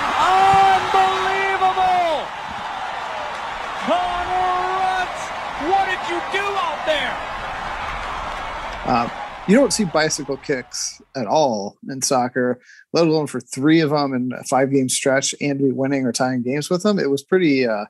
[0.87, 2.23] Unbelievable.
[3.91, 5.21] Connor Rutz.
[5.71, 7.17] What did you do out there?
[8.87, 9.09] Uh,
[9.49, 12.61] you don't see bicycle kicks at all in soccer,
[12.93, 16.13] let alone for three of them in a five game stretch and be winning or
[16.13, 16.99] tying games with them.
[16.99, 17.85] It was pretty, uh,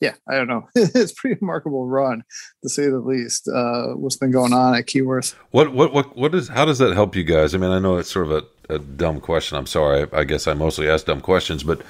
[0.00, 0.68] yeah, I don't know.
[0.74, 2.22] it's pretty remarkable run
[2.62, 3.48] to say the least.
[3.48, 5.34] Uh, what's been going on at Keyworth?
[5.50, 6.48] What what what what is?
[6.48, 7.54] How does that help you guys?
[7.54, 8.32] I mean, I know it's sort of
[8.68, 9.58] a, a dumb question.
[9.58, 10.06] I'm sorry.
[10.12, 11.82] I, I guess I mostly ask dumb questions, but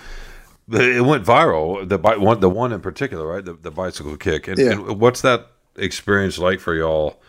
[0.73, 1.89] it went viral.
[1.89, 3.45] The one, the one in particular, right?
[3.45, 4.49] The, the bicycle kick.
[4.49, 4.73] And, Yeah.
[4.73, 7.21] and what's that experience like for y'all?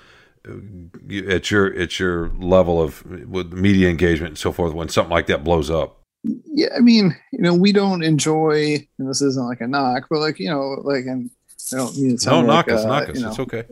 [1.29, 5.27] At your at your level of with media engagement and so forth, when something like
[5.27, 5.99] that blows up.
[6.23, 10.19] yeah, I mean, you know, we don't enjoy, and this isn't like a knock, but
[10.19, 11.29] like, you know, like, and
[11.73, 13.15] I don't mean to No, knock like, us, uh, knock us.
[13.15, 13.63] you know, It's okay.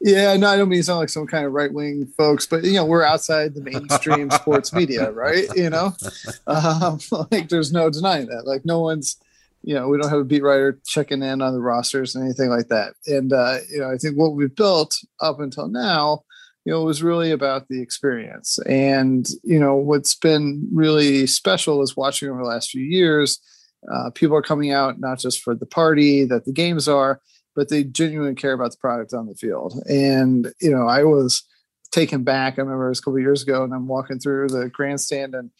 [0.00, 2.64] Yeah, no, I don't mean to sound like some kind of right wing folks, but
[2.64, 5.46] you know, we're outside the mainstream sports media, right?
[5.54, 5.94] You know,
[6.46, 6.98] um,
[7.30, 8.46] like there's no denying that.
[8.46, 9.16] Like no one's,
[9.64, 12.50] you know, we don't have a beat writer checking in on the rosters and anything
[12.50, 12.94] like that.
[13.06, 16.22] And uh, you know, I think what we've built up until now,
[16.66, 18.58] you know, was really about the experience.
[18.66, 23.40] And you know, what's been really special is watching over the last few years.
[23.92, 27.20] Uh, people are coming out not just for the party that the games are,
[27.56, 29.82] but they genuinely care about the product on the field.
[29.88, 31.42] And you know, I was
[31.90, 32.58] taken back.
[32.58, 35.50] I remember it was a couple years ago, and I'm walking through the grandstand, and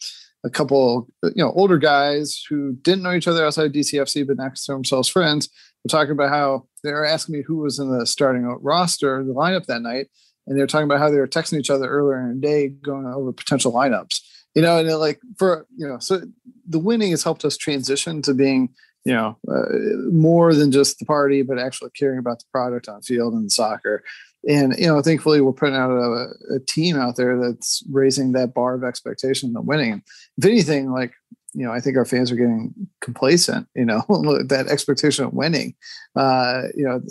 [0.45, 4.37] a couple, you know, older guys who didn't know each other outside of DCFC, but
[4.37, 5.49] next to themselves friends,
[5.83, 9.33] were talking about how they were asking me who was in the starting roster, the
[9.33, 10.07] lineup that night,
[10.47, 12.69] and they were talking about how they were texting each other earlier in the day,
[12.69, 14.21] going over potential lineups.
[14.53, 16.21] You know, and like for you know, so
[16.67, 18.69] the winning has helped us transition to being
[19.05, 23.01] you know, uh, more than just the party, but actually caring about the product on
[23.03, 24.03] field and soccer.
[24.47, 28.53] And you know, thankfully, we're putting out a, a team out there that's raising that
[28.53, 30.03] bar of expectation of winning.
[30.37, 31.13] If anything, like
[31.53, 33.67] you know, I think our fans are getting complacent.
[33.75, 35.73] You know, that expectation of winning.
[36.15, 37.01] Uh, you know,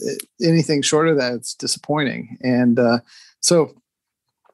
[0.43, 2.37] anything short of that, it's disappointing.
[2.43, 2.99] And uh,
[3.41, 3.75] so,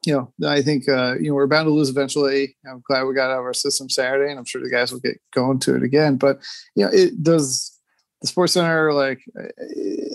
[0.06, 2.56] you know, I think uh, you know we're bound to lose eventually.
[2.66, 5.00] I'm glad we got out of our system Saturday, and I'm sure the guys will
[5.00, 6.16] get going to it again.
[6.16, 6.38] But
[6.74, 7.78] you know, it does
[8.20, 9.20] the Sports Center like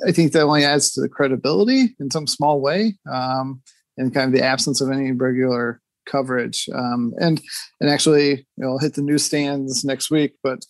[0.07, 3.61] I think that only adds to the credibility in some small way, um,
[3.97, 6.69] and kind of the absence of any regular coverage.
[6.73, 7.41] Um, and
[7.79, 10.65] and actually, it'll hit the newsstands next week, but.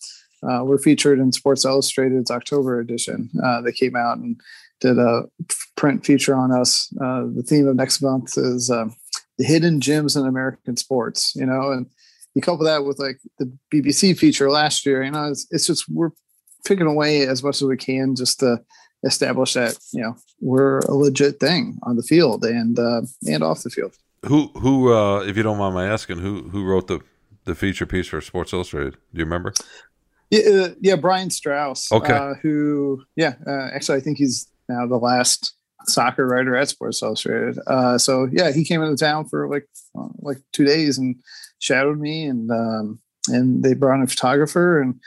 [0.46, 3.30] Uh, we're featured in Sports Illustrated's October edition.
[3.42, 4.38] Uh, they came out and
[4.80, 5.22] did a
[5.76, 6.92] print feature on us.
[7.00, 8.94] Uh, the theme of next month is um,
[9.38, 11.86] the hidden gems in American sports, you know, and
[12.34, 15.86] you couple that with like the BBC feature last year, you know, it's, it's just
[15.88, 16.10] we're
[16.66, 18.60] picking away as much as we can just to
[19.04, 23.62] establish that you know we're a legit thing on the field and uh, and off
[23.62, 23.94] the field.
[24.26, 27.00] Who who uh, if you don't mind my asking, who who wrote the
[27.44, 28.94] the feature piece for Sports Illustrated?
[28.94, 29.54] Do you remember?
[30.30, 31.90] Yeah, uh, yeah, Brian Straus.
[31.92, 32.12] Okay.
[32.12, 37.00] Uh, who, yeah, uh, actually, I think he's now the last soccer writer at Sports
[37.02, 37.60] Illustrated.
[37.68, 39.68] Uh, so yeah, he came into town for like
[40.20, 41.16] like two days and
[41.60, 42.98] shadowed me, and um,
[43.28, 45.00] and they brought in a photographer, and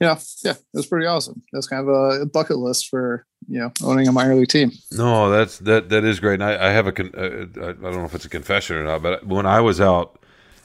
[0.00, 1.42] know, yeah, it was pretty awesome.
[1.52, 4.72] That's kind of a bucket list for you know owning a minor league team.
[4.92, 6.34] No, that's that that is great.
[6.34, 8.76] And I, I have a con- uh, I I don't know if it's a confession
[8.76, 10.18] or not, but when I was out,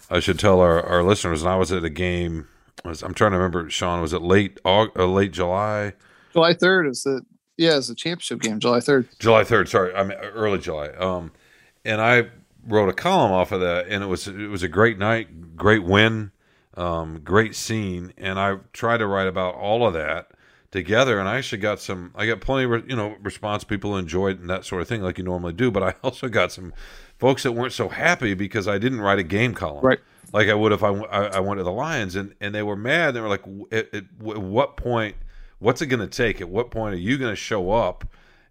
[0.09, 1.41] I should tell our, our listeners.
[1.41, 2.47] And I was at a game.
[2.83, 4.01] I was, I'm trying to remember, Sean.
[4.01, 5.93] Was it late Aug- uh, late July?
[6.33, 7.21] July third is the
[7.57, 8.59] yeah, it's a championship game.
[8.59, 9.07] July third.
[9.19, 9.69] July third.
[9.69, 10.89] Sorry, I mean early July.
[10.89, 11.31] Um,
[11.85, 12.27] and I
[12.67, 15.83] wrote a column off of that, and it was it was a great night, great
[15.83, 16.31] win,
[16.81, 20.31] um, great scene, and I tried to write about all of that
[20.71, 22.11] together, and I actually got some.
[22.15, 23.63] I got plenty of you know response.
[23.63, 25.69] People enjoyed and that sort of thing, like you normally do.
[25.69, 26.73] But I also got some
[27.19, 29.99] folks that weren't so happy because I didn't write a game column, Right.
[30.33, 32.75] Like I would if I, I, I went to the Lions, and and they were
[32.75, 33.13] mad.
[33.13, 35.15] They were like, at, at what point?
[35.59, 36.41] What's it going to take?
[36.41, 38.05] At what point are you going to show up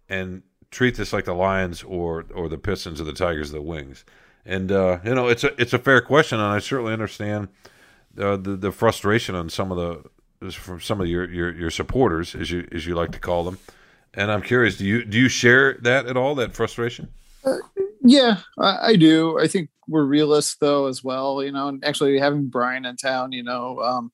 [0.07, 3.61] and treat this like the Lions or or the Pistons or the Tigers or the
[3.61, 4.05] Wings?
[4.45, 7.49] And uh, you know, it's a it's a fair question, and I certainly understand
[8.17, 12.33] uh, the the frustration on some of the from some of your, your your supporters,
[12.35, 13.59] as you as you like to call them.
[14.13, 16.35] And I'm curious, do you do you share that at all?
[16.35, 17.09] That frustration?
[18.03, 19.39] Yeah, I, I do.
[19.39, 21.43] I think we're realists though as well.
[21.43, 24.11] You know, and actually having Brian in town, you know, um,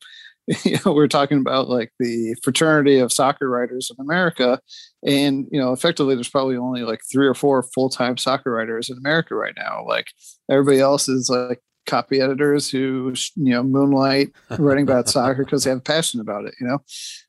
[0.63, 4.59] you know, we're talking about like the fraternity of soccer writers in America,
[5.05, 8.89] and you know, effectively, there's probably only like three or four full time soccer writers
[8.89, 9.85] in America right now.
[9.87, 10.07] Like
[10.49, 15.71] everybody else is like copy editors who you know moonlight writing about soccer because they
[15.71, 16.53] have a passion about it.
[16.59, 16.83] You know,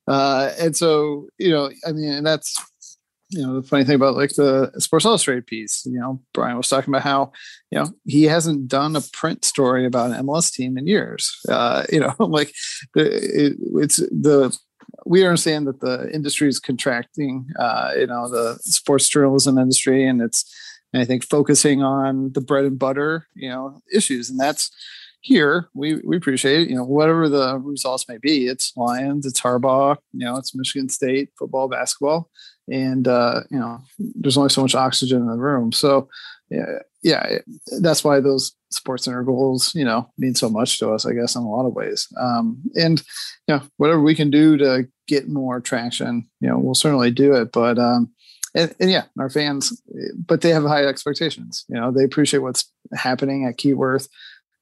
[0.06, 2.54] uh, and so you know, I mean, and that's
[3.30, 6.68] you know the funny thing about like the sports illustrated piece you know brian was
[6.68, 7.30] talking about how
[7.70, 11.84] you know he hasn't done a print story about an mls team in years uh
[11.92, 12.54] you know like
[12.94, 14.56] the, it, it's the
[15.04, 20.22] we understand that the industry is contracting uh you know the sports journalism industry and
[20.22, 20.50] it's
[20.92, 24.70] and i think focusing on the bread and butter you know issues and that's
[25.20, 29.40] here we we appreciate it you know whatever the results may be it's lions it's
[29.40, 32.30] harbaugh you know it's michigan state football basketball
[32.70, 35.72] and uh, you know there's only so much oxygen in the room.
[35.72, 36.08] So
[36.50, 37.38] yeah yeah
[37.80, 41.36] that's why those sports center goals you know mean so much to us i guess
[41.36, 42.08] in a lot of ways.
[42.18, 43.02] Um, and
[43.46, 47.34] you know whatever we can do to get more traction you know we'll certainly do
[47.34, 48.10] it but um,
[48.54, 49.80] and, and yeah our fans
[50.26, 54.08] but they have high expectations you know they appreciate what's happening at keyworth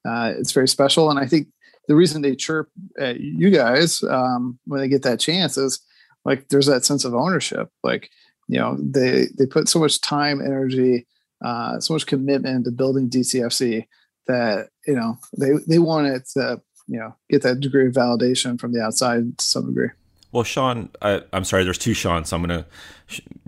[0.07, 1.11] uh, it's very special.
[1.11, 1.49] And i think
[1.88, 2.68] the reason they chirp
[2.99, 5.81] at you guys um, when they get that chance is
[6.25, 7.70] like there's that sense of ownership.
[7.83, 8.11] Like
[8.49, 11.07] you know they they put so much time energy
[11.44, 13.87] uh, so much commitment to building dcfc
[14.27, 18.59] that you know they they want it to you know get that degree of validation
[18.59, 19.90] from the outside to some degree
[20.37, 21.64] well, Sean, I, am sorry.
[21.64, 22.66] There's two Sean, so I'm gonna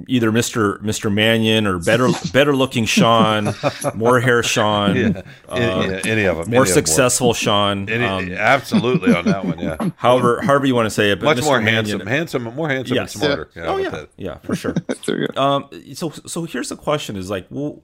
[0.06, 0.80] either Mr.
[0.80, 1.12] Mr.
[1.12, 3.54] Mannion or better better looking Sean,
[3.94, 5.22] more hair Sean, yeah.
[5.50, 7.90] Uh, any, any, of them, more successful Sean.
[7.90, 9.58] Any, um, absolutely on that one.
[9.58, 9.76] Yeah.
[9.96, 11.44] However, however you want to say it, much Mr.
[11.44, 13.14] more Mannion, handsome, handsome, more handsome yes.
[13.14, 13.50] and smarter.
[13.54, 13.66] Yeah.
[13.66, 14.74] oh yeah, yeah, for sure.
[15.36, 17.82] um, so so here's the question: Is like, well,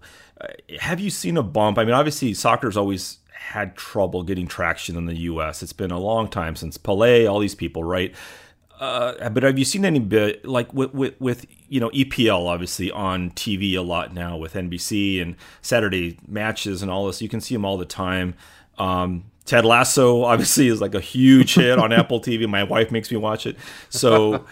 [0.78, 1.76] have you seen a bump?
[1.76, 5.62] I mean, obviously, soccer's always had trouble getting traction in the U.S.
[5.62, 8.14] It's been a long time since Pelé, all these people, right?
[8.80, 12.90] Uh, but have you seen any bit like with, with, with you know EPL obviously
[12.90, 17.22] on TV a lot now with NBC and Saturday matches and all this?
[17.22, 18.34] You can see them all the time.
[18.78, 22.48] Um, Ted Lasso obviously is like a huge hit on Apple TV.
[22.48, 23.56] My wife makes me watch it.
[23.90, 24.44] So,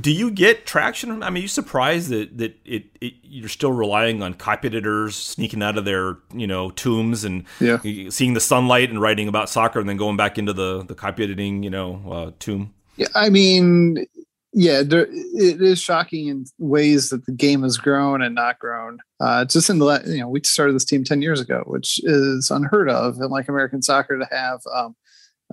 [0.00, 1.22] do you get traction?
[1.22, 5.16] I mean, are you surprised that that it, it, you're still relying on copy editors
[5.16, 7.78] sneaking out of their you know tombs and yeah.
[8.08, 11.24] seeing the sunlight and writing about soccer and then going back into the the copy
[11.24, 12.72] editing you know uh, tomb?
[13.00, 14.04] Yeah, I mean,
[14.52, 18.98] yeah, there, it is shocking in ways that the game has grown and not grown.
[19.18, 22.50] Uh, just in the you know, we started this team ten years ago, which is
[22.50, 24.94] unheard of in like American soccer to have, um,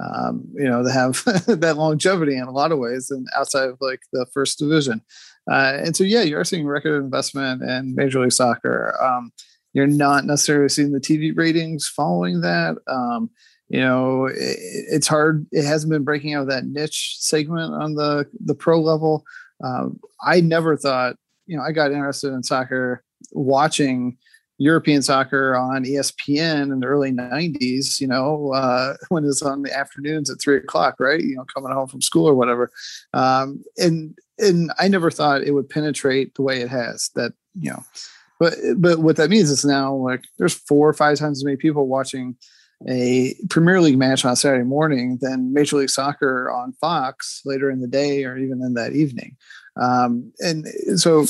[0.04, 3.78] um, you know, to have that longevity in a lot of ways, and outside of
[3.80, 5.02] like the first division.
[5.50, 8.94] Uh, and so, yeah, you are seeing record investment in Major League Soccer.
[9.02, 9.32] Um,
[9.72, 12.76] you're not necessarily seeing the TV ratings following that.
[12.88, 13.30] Um,
[13.70, 17.96] you know it, it's hard it hasn't been breaking out of that niche segment on
[17.96, 19.26] the the pro level.
[19.64, 21.16] Um, i never thought
[21.48, 24.18] you know i got interested in soccer watching
[24.60, 29.76] european soccer on espn in the early 90s you know uh, when it's on the
[29.76, 31.22] afternoons at three o'clock right?
[31.22, 32.72] You know coming home from school or whatever.
[33.14, 37.72] Um, and and i never thought it would penetrate the way it has that you
[37.72, 37.84] know
[38.40, 41.58] but but what that means is now like there's four or five times as many
[41.58, 42.36] people watching
[42.88, 47.82] a Premier League match on Saturday morning than Major League Soccer on Fox later in
[47.82, 49.36] the day or even in that evening.
[49.76, 51.26] Um, and so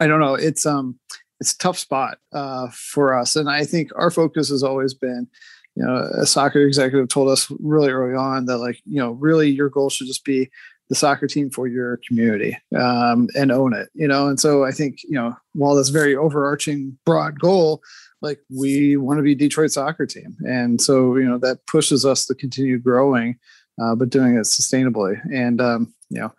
[0.00, 0.34] I don't know.
[0.34, 0.98] It's um
[1.40, 5.28] it's a tough spot uh, for us, and I think our focus has always been.
[5.74, 9.48] You know, a soccer executive told us really early on that, like, you know, really
[9.48, 10.50] your goal should just be
[10.92, 13.88] the soccer team for your community um, and own it.
[13.94, 17.80] You know, and so I think you know, while this very overarching broad goal,
[18.20, 20.36] like we want to be Detroit soccer team.
[20.46, 23.38] And so, you know, that pushes us to continue growing,
[23.82, 25.18] uh, but doing it sustainably.
[25.32, 26.32] And, um, you know,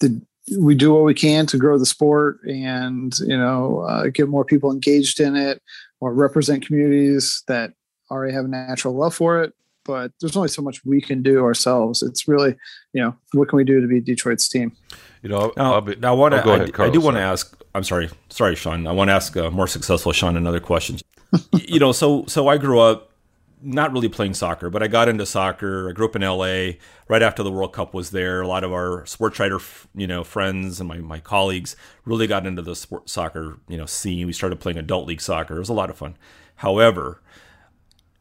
[0.00, 0.20] the,
[0.58, 4.44] we do what we can to grow the sport and, you know, uh, get more
[4.44, 5.62] people engaged in it.
[6.00, 7.72] or represent communities that
[8.10, 9.52] already have a natural love for it.
[9.84, 12.02] But there's only so much we can do ourselves.
[12.02, 12.54] It's really,
[12.92, 14.76] you know, what can we do to be Detroit's team?
[15.22, 16.40] You know, Now, I'll be, now I want to.
[16.40, 17.56] oh, go I, ahead, I Carlos, do want to ask.
[17.74, 18.86] I'm sorry, sorry, Sean.
[18.86, 20.98] I want to ask a more successful Sean another question.
[21.54, 23.12] You know, so so I grew up
[23.62, 25.88] not really playing soccer, but I got into soccer.
[25.88, 26.78] I grew up in LA
[27.08, 28.40] right after the World Cup was there.
[28.40, 29.60] A lot of our sports writer,
[29.94, 33.86] you know, friends and my, my colleagues really got into the sport soccer, you know,
[33.86, 34.26] scene.
[34.26, 35.54] We started playing adult league soccer.
[35.56, 36.16] It was a lot of fun.
[36.56, 37.20] However,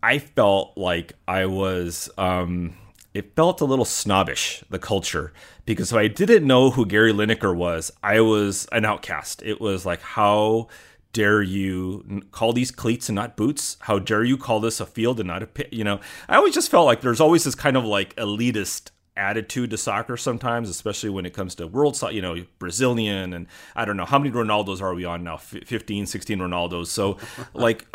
[0.01, 2.75] I felt like I was um
[3.13, 5.33] it felt a little snobbish, the culture,
[5.65, 9.41] because if I didn't know who Gary Lineker was, I was an outcast.
[9.43, 10.67] It was like, how
[11.11, 13.77] dare you call these cleats and not boots?
[13.81, 15.73] How dare you call this a field and not a pit?
[15.73, 19.71] You know, I always just felt like there's always this kind of like elitist attitude
[19.71, 23.85] to soccer sometimes, especially when it comes to world soccer, you know, Brazilian and I
[23.85, 25.35] don't know how many Ronaldos are we on now?
[25.35, 26.87] F- 15, 16 Ronaldos.
[26.87, 27.17] So
[27.53, 27.85] like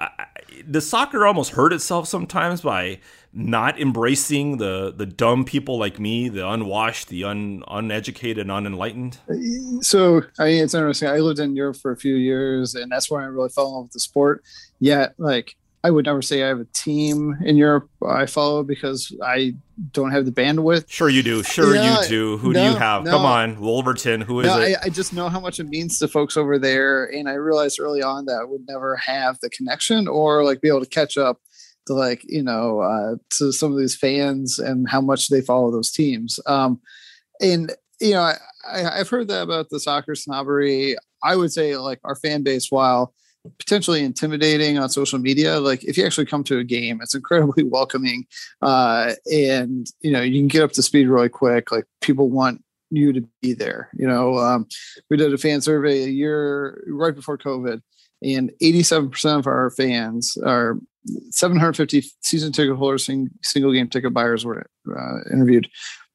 [0.67, 3.01] the soccer almost hurt itself sometimes by
[3.33, 9.19] not embracing the the dumb people like me, the unwashed, the un, uneducated, unenlightened.
[9.81, 11.09] so I mean, it's interesting.
[11.09, 13.75] I lived in Europe for a few years, and that's where I really fell in
[13.75, 14.43] love with the sport.
[14.81, 19.15] Yet, like, I would never say I have a team in Europe I follow because
[19.23, 19.55] I
[19.93, 20.89] don't have the bandwidth.
[20.89, 21.43] Sure you do.
[21.43, 22.37] Sure Yeah, you do.
[22.39, 23.05] Who do you have?
[23.05, 23.11] no.
[23.11, 24.23] Come on, Wolverton.
[24.23, 24.79] Who is No, it?
[24.83, 27.79] I, I just know how much it means to folks over there, and I realized
[27.79, 31.19] early on that I would never have the connection or like be able to catch
[31.19, 31.39] up
[31.87, 35.71] to like you know uh, to some of these fans and how much they follow
[35.71, 36.41] those teams.
[36.47, 36.81] Um,
[37.43, 40.97] and you know, I, I, I've heard that about the soccer snobbery.
[41.23, 43.13] I would say like our fan base, while
[43.59, 45.61] potentially intimidating on social media.
[45.61, 48.27] Like if you actually come to a game it's incredibly welcoming
[48.63, 51.71] uh and you know you can get up to speed really quick.
[51.71, 54.69] Like people want you to be there you know um
[55.11, 57.81] we did a fan survey a year right before covid
[58.25, 60.79] and 87% of our fans are
[61.31, 65.69] 750 season ticket holders sing, single game ticket buyers were uh, interviewed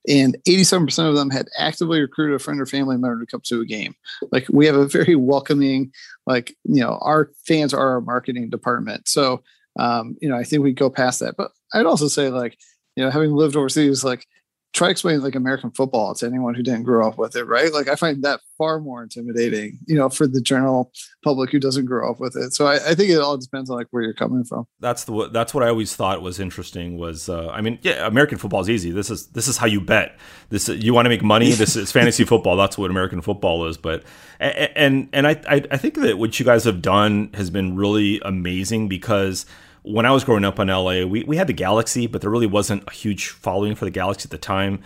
[0.08, 3.62] and 87% of them had actively recruited a friend or family member to come to
[3.62, 3.96] a game.
[4.32, 5.92] Like we have a very welcoming
[6.26, 9.08] like you know our fans are our marketing department.
[9.08, 9.44] So
[9.78, 11.36] um you know i think we go past that.
[11.38, 12.58] But i'd also say like
[12.96, 14.26] you know having lived overseas like
[14.74, 17.88] try explaining like american football to anyone who didn't grow up with it right like
[17.88, 20.92] i find that far more intimidating you know for the general
[21.24, 23.78] public who doesn't grow up with it so i, I think it all depends on
[23.78, 26.98] like where you're coming from that's the that's what I always thought was interesting.
[26.98, 28.92] Was uh, I mean, yeah, American football is easy.
[28.92, 30.18] This is this is how you bet.
[30.50, 31.52] This you want to make money.
[31.52, 32.56] This is fantasy football.
[32.56, 33.78] That's what American football is.
[33.78, 34.04] But
[34.40, 38.22] and and I I I think that what you guys have done has been really
[38.24, 39.46] amazing because
[39.84, 42.48] when I was growing up in LA, we, we had the Galaxy, but there really
[42.48, 44.82] wasn't a huge following for the Galaxy at the time.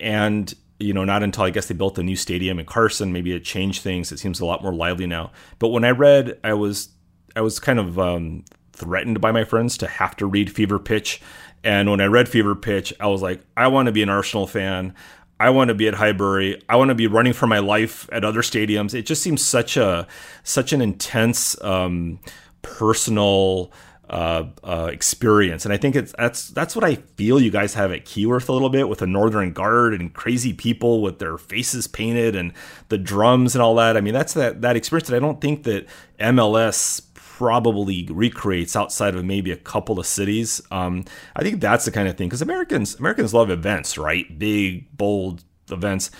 [0.00, 3.32] And, you know, not until I guess they built a new stadium in Carson, maybe
[3.32, 4.12] it changed things.
[4.12, 5.32] It seems a lot more lively now.
[5.58, 6.90] But when I read, I was
[7.34, 11.20] I was kind of um, threatened by my friends to have to read Fever Pitch.
[11.64, 14.46] And when I read Fever Pitch, I was like, I want to be an Arsenal
[14.46, 14.94] fan.
[15.38, 16.62] I want to be at Highbury.
[16.68, 18.94] I want to be running for my life at other stadiums.
[18.94, 20.06] It just seems such a
[20.44, 22.20] such an intense um,
[22.62, 23.70] personal
[24.08, 27.90] uh, uh, experience, and I think it's that's that's what I feel you guys have
[27.90, 31.86] at Keyworth a little bit with the Northern Guard and crazy people with their faces
[31.86, 32.52] painted and
[32.88, 33.96] the drums and all that.
[33.96, 35.86] I mean, that's that that experience that I don't think that
[36.20, 40.62] MLS probably recreates outside of maybe a couple of cities.
[40.70, 41.04] Um,
[41.34, 44.38] I think that's the kind of thing because Americans Americans love events, right?
[44.38, 46.10] Big, bold events.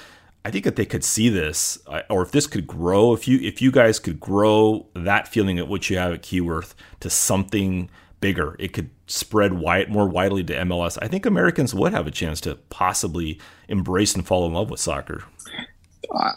[0.46, 3.40] I think that they could see this, uh, or if this could grow, if you
[3.40, 7.90] if you guys could grow that feeling at what you have at Keyworth to something
[8.20, 10.98] bigger, it could spread wide, more widely to MLS.
[11.02, 14.78] I think Americans would have a chance to possibly embrace and fall in love with
[14.78, 15.24] soccer.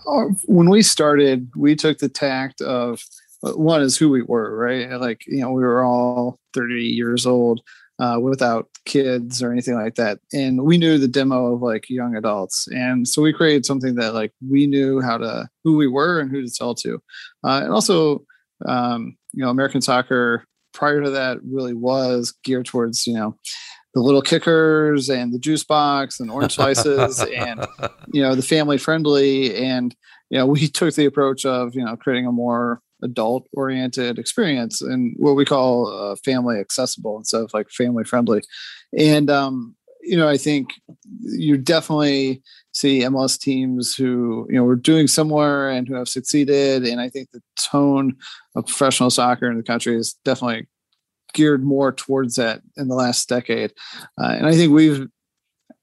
[0.07, 3.03] uh, when we started, we took the tact of
[3.43, 4.89] uh, one is who we were, right?
[4.99, 7.61] Like, you know, we were all 30 years old
[7.99, 10.19] uh, without kids or anything like that.
[10.33, 12.67] And we knew the demo of like young adults.
[12.71, 16.31] And so we created something that like we knew how to, who we were and
[16.31, 17.01] who to sell to.
[17.43, 18.23] Uh, and also,
[18.67, 23.35] um, you know, American soccer prior to that really was geared towards, you know,
[23.93, 27.65] the little kickers and the juice box and orange slices and
[28.13, 29.95] you know the family friendly and
[30.29, 34.81] you know we took the approach of you know creating a more adult oriented experience
[34.81, 38.41] and what we call uh, family accessible instead of like family friendly.
[38.97, 40.69] And um you know i think
[41.21, 42.41] you definitely
[42.71, 46.83] see mls teams who you know were doing similar and who have succeeded.
[46.83, 48.15] And i think the tone
[48.55, 50.67] of professional soccer in the country is definitely
[51.33, 53.73] geared more towards that in the last decade.
[54.19, 55.07] Uh, and i think we've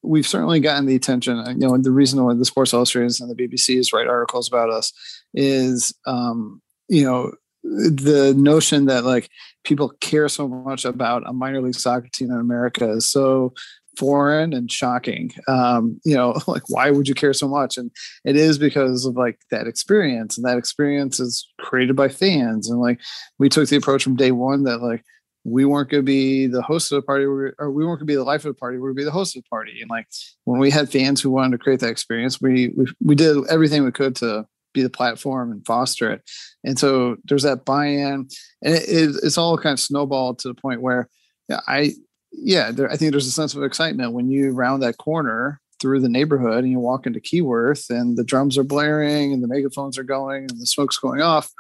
[0.07, 1.43] we've certainly gotten the attention.
[1.47, 4.93] You know, the reason why the Sports Illustrated and the BBC's write articles about us
[5.35, 7.33] is, um, you know,
[7.63, 9.29] the notion that like
[9.65, 13.53] people care so much about a minor league soccer team in America is so
[13.97, 15.33] foreign and shocking.
[15.49, 17.77] Um, you know, like why would you care so much?
[17.77, 17.91] And
[18.25, 22.71] it is because of like that experience, and that experience is created by fans.
[22.71, 23.01] And like
[23.39, 25.03] we took the approach from day one that like
[25.45, 28.13] we weren't going to be the host of the party, or we weren't going to
[28.13, 28.79] be the life of the party.
[28.79, 29.81] We to be the host of the party.
[29.81, 30.07] And like
[30.45, 33.85] when we had fans who wanted to create that experience, we we we did everything
[33.85, 34.47] we could to
[34.77, 36.23] be the platform and foster it.
[36.65, 38.29] And so there's that buy-in,
[38.63, 41.09] and it, it, it's all kind of snowballed to the point where
[41.49, 41.93] yeah, I
[42.33, 46.01] yeah, there, I think there's a sense of excitement when you round that corner through
[46.01, 49.99] the neighborhood and you walk into Keyworth and the drums are blaring and the megaphones
[49.99, 51.51] are going and the smoke's going off.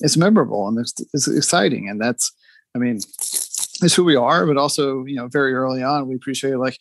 [0.00, 1.88] It's memorable and it's, it's exciting.
[1.88, 2.32] And that's,
[2.74, 6.56] I mean, it's who we are, but also, you know, very early on, we appreciate
[6.56, 6.78] like,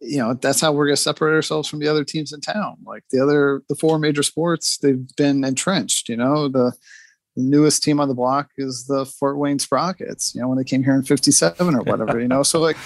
[0.00, 2.76] you know, that's how we're going to separate ourselves from the other teams in town.
[2.84, 6.72] Like the other, the four major sports, they've been entrenched, you know, the,
[7.36, 10.64] the newest team on the block is the Fort Wayne Sprockets, you know, when they
[10.64, 12.42] came here in 57 or whatever, you know.
[12.42, 12.76] So like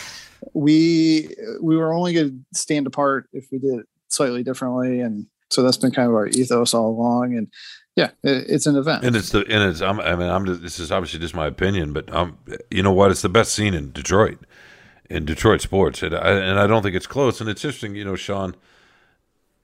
[0.55, 1.29] we
[1.61, 5.63] we were only going to stand apart if we did it slightly differently and so
[5.63, 7.49] that's been kind of our ethos all along and
[7.95, 9.05] yeah, it, it's an event.
[9.05, 11.47] And it's the and it's I'm, I mean I'm just, this is obviously just my
[11.47, 12.39] opinion, but um
[12.71, 13.11] you know what?
[13.11, 14.39] It's the best scene in Detroit,
[15.13, 17.41] in Detroit sports, and I, and I don't think it's close.
[17.41, 18.57] And it's interesting, you know, Sean,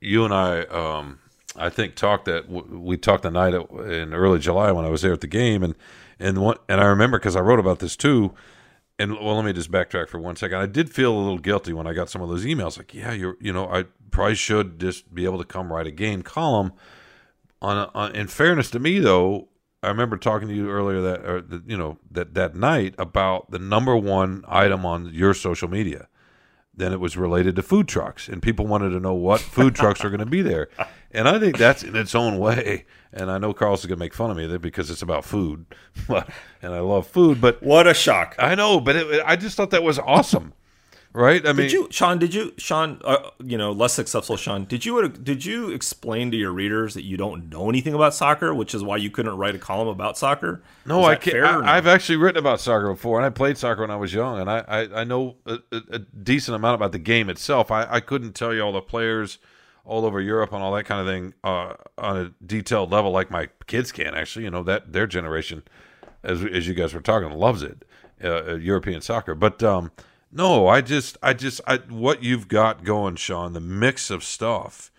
[0.01, 1.21] you and I um
[1.57, 5.13] I think talked that we talked the night in early July when I was there
[5.13, 5.75] at the game, and
[6.21, 8.35] and one, and I remember because I wrote about this too.
[9.01, 10.59] And well, let me just backtrack for one second.
[10.59, 12.77] I did feel a little guilty when I got some of those emails.
[12.77, 15.93] Like, yeah, you're, you know, I probably should just be able to come write a
[15.93, 16.73] game column.
[17.63, 19.49] On, on in fairness to me, though,
[19.83, 22.95] I remember talking to you earlier that, uh, or the, you know, that that night
[22.99, 26.09] about the number one item on your social media
[26.79, 30.05] then it was related to food trucks, and people wanted to know what food trucks
[30.05, 30.69] are going to be there.
[31.11, 32.87] And I think that's in its own way.
[33.13, 35.67] And I know Carlos is going to make fun of me because it's about food,
[36.09, 37.41] and I love food.
[37.41, 38.37] But what a shock!
[38.39, 40.53] I know, but it, I just thought that was awesome
[41.13, 41.47] right?
[41.47, 42.19] I mean, did you, Sean?
[42.19, 43.01] Did you, Sean?
[43.05, 44.65] Uh, you know, less successful, Sean.
[44.65, 48.55] Did you did you explain to your readers that you don't know anything about soccer,
[48.55, 50.63] which is why you couldn't write a column about soccer?
[50.87, 51.65] No, I can't.
[51.65, 54.41] I, have actually written about soccer before, and I played soccer when I was young,
[54.41, 57.71] and I I, I know a, a, decent amount about the game itself.
[57.71, 59.39] I, I couldn't tell you all the players
[59.85, 63.31] all over Europe and all that kind of thing uh, on a detailed level like
[63.31, 64.15] my kids can.
[64.15, 65.63] Actually, you know that their generation,
[66.23, 67.85] as as you guys were talking, loves it,
[68.23, 69.63] uh, European soccer, but.
[69.63, 69.91] um
[70.31, 74.91] no, I just, I just, I, what you've got going, Sean, the mix of stuff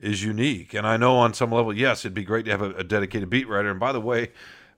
[0.00, 0.74] is unique.
[0.74, 3.30] And I know on some level, yes, it'd be great to have a, a dedicated
[3.30, 3.70] beat writer.
[3.70, 4.32] And by the way,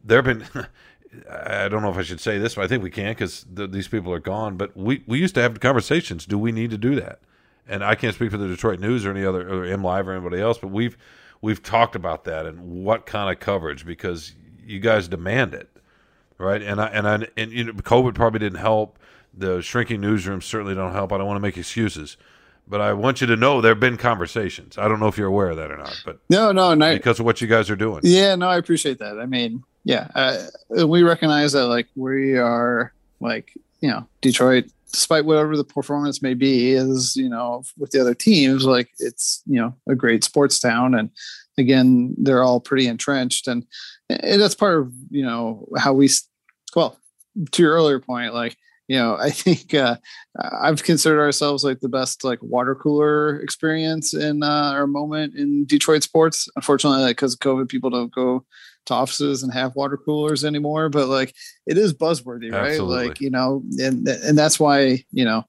[0.04, 0.46] there have been,
[1.30, 3.66] I don't know if I should say this, but I think we can because the,
[3.66, 4.56] these people are gone.
[4.56, 6.24] But we, we used to have conversations.
[6.24, 7.20] Do we need to do that?
[7.68, 10.12] And I can't speak for the Detroit News or any other, or M Live or
[10.12, 10.96] anybody else, but we've,
[11.40, 14.34] we've talked about that and what kind of coverage because
[14.64, 15.68] you guys demand it.
[16.38, 16.62] Right.
[16.62, 18.98] And I, and I, and you know, COVID probably didn't help
[19.36, 21.12] the shrinking newsrooms certainly don't help.
[21.12, 22.16] I don't want to make excuses,
[22.66, 24.78] but I want you to know there have been conversations.
[24.78, 27.20] I don't know if you're aware of that or not, but no, no, no, because
[27.20, 28.00] of what you guys are doing.
[28.02, 29.18] Yeah, no, I appreciate that.
[29.18, 35.24] I mean, yeah, uh, we recognize that like we are like you know Detroit, despite
[35.24, 39.60] whatever the performance may be, is you know with the other teams, like it's you
[39.60, 41.10] know a great sports town, and
[41.58, 43.66] again, they're all pretty entrenched, and,
[44.10, 46.08] and that's part of you know how we
[46.74, 46.98] well
[47.52, 48.56] to your earlier point, like
[48.88, 49.96] you know, I think uh,
[50.60, 55.64] I've considered ourselves like the best like water cooler experience in uh, our moment in
[55.66, 56.48] Detroit sports.
[56.56, 58.44] Unfortunately, because of COVID, people don't go
[58.86, 60.88] to offices and have water coolers anymore.
[60.88, 61.34] But like,
[61.66, 62.70] it is buzzworthy, right?
[62.70, 63.08] Absolutely.
[63.08, 65.44] Like, you know, and and that's why you know,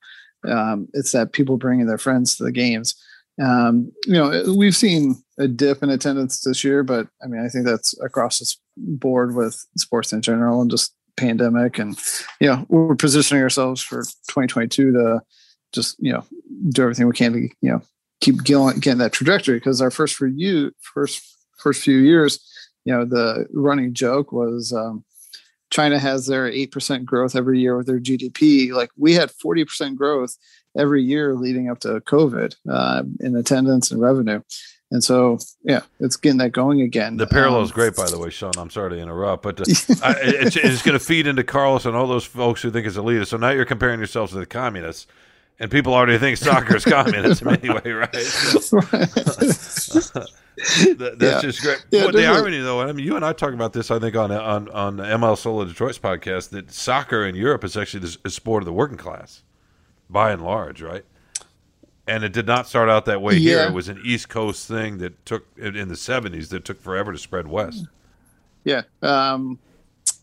[0.48, 2.96] um, it's that people bringing their friends to the games.
[3.40, 7.50] Um, you know, we've seen a dip in attendance this year, but I mean, I
[7.50, 11.98] think that's across the board with sports in general and just pandemic and
[12.40, 15.22] you know we're positioning ourselves for 2022 to
[15.74, 16.24] just you know
[16.70, 17.82] do everything we can to you know
[18.22, 19.58] keep going getting that trajectory.
[19.58, 21.22] Because our first for you first
[21.58, 22.40] first few years
[22.88, 25.04] you know the running joke was um,
[25.70, 30.38] china has their 8% growth every year with their gdp like we had 40% growth
[30.78, 34.42] every year leading up to covid uh, in attendance and revenue
[34.90, 37.18] and so, yeah, it's getting that going again.
[37.18, 38.54] The parallel is um, great, by the way, Sean.
[38.58, 39.66] I'm sorry to interrupt, but uh,
[40.04, 42.96] I, it's, it's going to feed into Carlos and all those folks who think it's
[42.96, 43.28] elitist.
[43.28, 45.08] So now you're comparing yourselves to the communists,
[45.60, 48.12] and people already think soccer is communism anyway, right?
[48.14, 50.28] that,
[51.18, 51.42] that's yeah.
[51.42, 51.86] just great.
[51.92, 54.16] Yeah, but the irony, though, I mean, you and I talked about this, I think,
[54.16, 58.64] on on on ML Solo Detroit's podcast, that soccer in Europe is actually the sport
[58.64, 59.44] of the working class,
[60.10, 61.04] by and large, right?
[62.08, 63.40] And it did not start out that way yeah.
[63.40, 63.68] here.
[63.68, 67.18] It was an East Coast thing that took in the '70s that took forever to
[67.18, 67.88] spread west.
[68.64, 69.60] Yeah, um,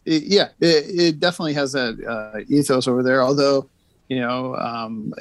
[0.05, 3.22] it, yeah, it, it, definitely has that uh, ethos over there.
[3.22, 3.68] Although,
[4.09, 5.14] you know, um,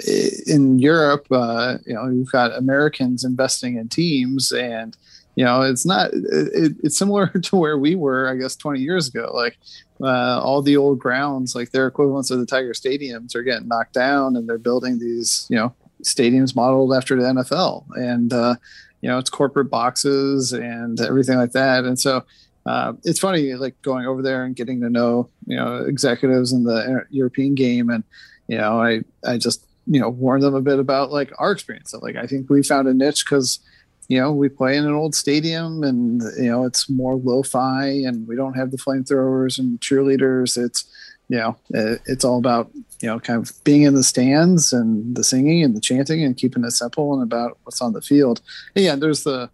[0.47, 4.97] in Europe, uh, you know, you've got Americans investing in teams, and
[5.35, 6.11] you know, it's not.
[6.13, 9.31] It, it's similar to where we were, I guess, 20 years ago.
[9.33, 9.57] Like
[10.01, 13.93] uh, all the old grounds, like their equivalents of the Tiger stadiums, are getting knocked
[13.93, 15.73] down, and they're building these, you know,
[16.03, 18.55] stadiums modeled after the NFL, and uh,
[19.01, 22.23] you know, it's corporate boxes and everything like that, and so
[22.65, 26.63] uh, it's funny like going over there and getting to know you know executives in
[26.63, 28.03] the European game, and
[28.47, 31.93] you know I I just you know warn them a bit about like our experience.
[31.93, 33.59] Like I think we found a niche because
[34.07, 38.27] you know we play in an old stadium and you know it's more lo-fi and
[38.27, 40.57] we don't have the flamethrowers and cheerleaders.
[40.57, 40.85] It's
[41.33, 42.69] you know it, it's all about
[43.01, 46.37] you know kind of being in the stands and the singing and the chanting and
[46.37, 48.39] keeping it simple and about what's on the field.
[48.75, 49.49] And yeah, there's the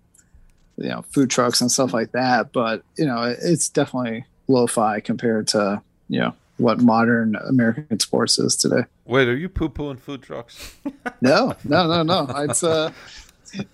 [0.75, 5.45] you know food trucks and stuff like that but you know it's definitely lo-fi compared
[5.45, 8.83] to you know what modern american sports is today.
[9.05, 10.75] Wait are you poo-pooing food trucks?
[11.21, 12.27] No no no no.
[12.37, 12.91] It's uh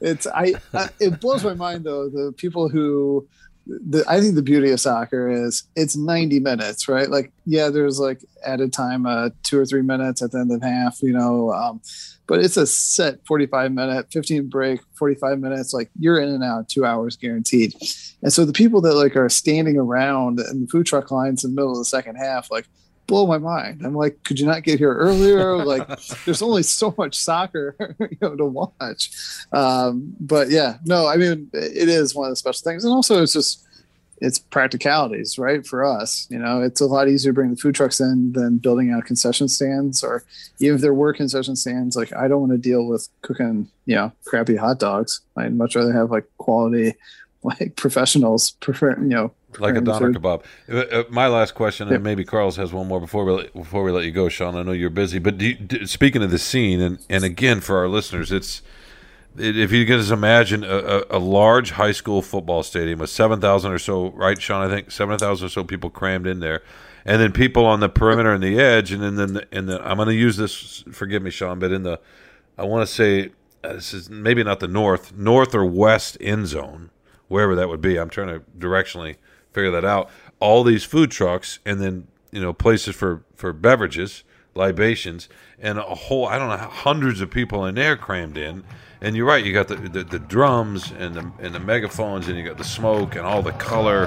[0.01, 3.27] it's I, I it blows my mind though the people who
[3.67, 7.09] the, I think the beauty of soccer is it's 90 minutes, right?
[7.09, 10.61] Like, yeah, there's like added time, uh, two or three minutes at the end of
[10.61, 11.81] half, you know, um,
[12.27, 15.73] but it's a set 45 minute, 15 break, 45 minutes.
[15.73, 17.73] Like you're in and out, two hours guaranteed.
[18.21, 21.51] And so the people that like are standing around in the food truck lines in
[21.51, 22.67] the middle of the second half, like
[23.07, 23.85] blow my mind.
[23.85, 25.57] I'm like, could you not get here earlier?
[25.65, 25.87] like,
[26.25, 29.11] there's only so much soccer, you know, to watch.
[29.51, 33.21] Um, but yeah, no, I mean, it is one of the special things, and also
[33.21, 33.65] it's just
[34.21, 35.65] it's practicalities, right?
[35.65, 38.57] For us, you know, it's a lot easier to bring the food trucks in than
[38.57, 40.23] building out concession stands, or
[40.59, 43.95] even if there were concession stands, like I don't want to deal with cooking, you
[43.95, 45.21] know, crappy hot dogs.
[45.35, 46.93] I'd much rather have like quality,
[47.43, 50.43] like professionals prefer, you know, like a doner kebab.
[50.69, 53.91] Uh, uh, my last question, and maybe Carlos has one more before we before we
[53.91, 54.55] let you go, Sean.
[54.55, 57.87] I know you're busy, but you, speaking of the scene, and and again for our
[57.87, 58.61] listeners, it's
[59.37, 63.79] if you can just imagine a, a, large high school football stadium with 7,000 or
[63.79, 64.65] so, right, Sean?
[64.65, 66.61] I think 7,000 or so people crammed in there.
[67.05, 68.91] And then people on the perimeter and the edge.
[68.91, 71.83] And then, then the, in I'm going to use this, forgive me, Sean, but in
[71.83, 71.99] the,
[72.57, 73.31] I want to say,
[73.63, 76.91] uh, this is maybe not the north, north or west end zone,
[77.27, 77.97] wherever that would be.
[77.97, 79.17] I'm trying to directionally
[79.55, 80.09] figure that out.
[80.39, 85.27] All these food trucks and then, you know, places for, for beverages, libations,
[85.59, 88.63] and a whole, I don't know, hundreds of people in there crammed in
[89.01, 89.43] and you're right.
[89.43, 92.63] You got the, the, the drums and the and the megaphones, and you got the
[92.63, 94.05] smoke and all the color.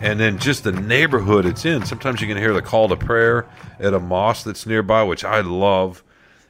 [0.00, 1.84] And then just the neighborhood it's in.
[1.84, 3.46] Sometimes you can hear the call to prayer
[3.78, 6.02] at a mosque that's nearby, which I love,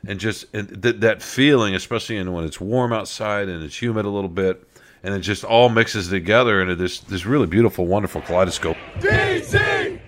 [0.07, 4.09] and just and th- that feeling, especially when it's warm outside and it's humid a
[4.09, 4.67] little bit,
[5.03, 8.77] and it just all mixes together into this this really beautiful, wonderful kaleidoscope.
[8.99, 10.01] DC,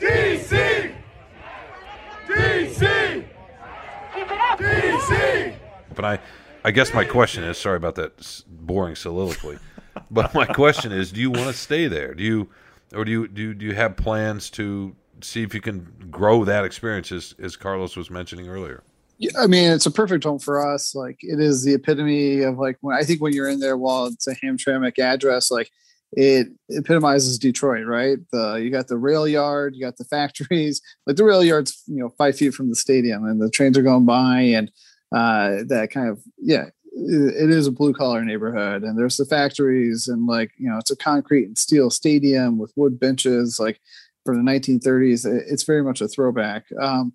[0.00, 0.94] DC,
[2.28, 3.24] DC,
[4.58, 5.54] DC.
[5.94, 6.18] But I,
[6.64, 9.58] I guess my question is, sorry about that boring soliloquy,
[10.10, 12.14] but my question is, do you want to stay there?
[12.14, 12.48] Do you,
[12.94, 16.44] or do you do you, do you have plans to see if you can grow
[16.44, 18.82] that experience, as, as Carlos was mentioning earlier?
[19.18, 20.94] Yeah, I mean, it's a perfect home for us.
[20.94, 24.06] Like it is the epitome of like when I think when you're in there, while
[24.06, 25.70] it's a Hamtramck address, like
[26.12, 28.18] it epitomizes Detroit, right?
[28.32, 30.80] The you got the rail yard, you got the factories.
[31.06, 33.82] Like the rail yard's you know five feet from the stadium, and the trains are
[33.82, 34.70] going by, and
[35.14, 36.66] uh, that kind of yeah,
[36.96, 40.90] it is a blue collar neighborhood, and there's the factories, and like you know, it's
[40.90, 43.80] a concrete and steel stadium with wood benches, like
[44.24, 45.26] for the 1930s.
[45.48, 46.64] It's very much a throwback.
[46.80, 47.12] Um,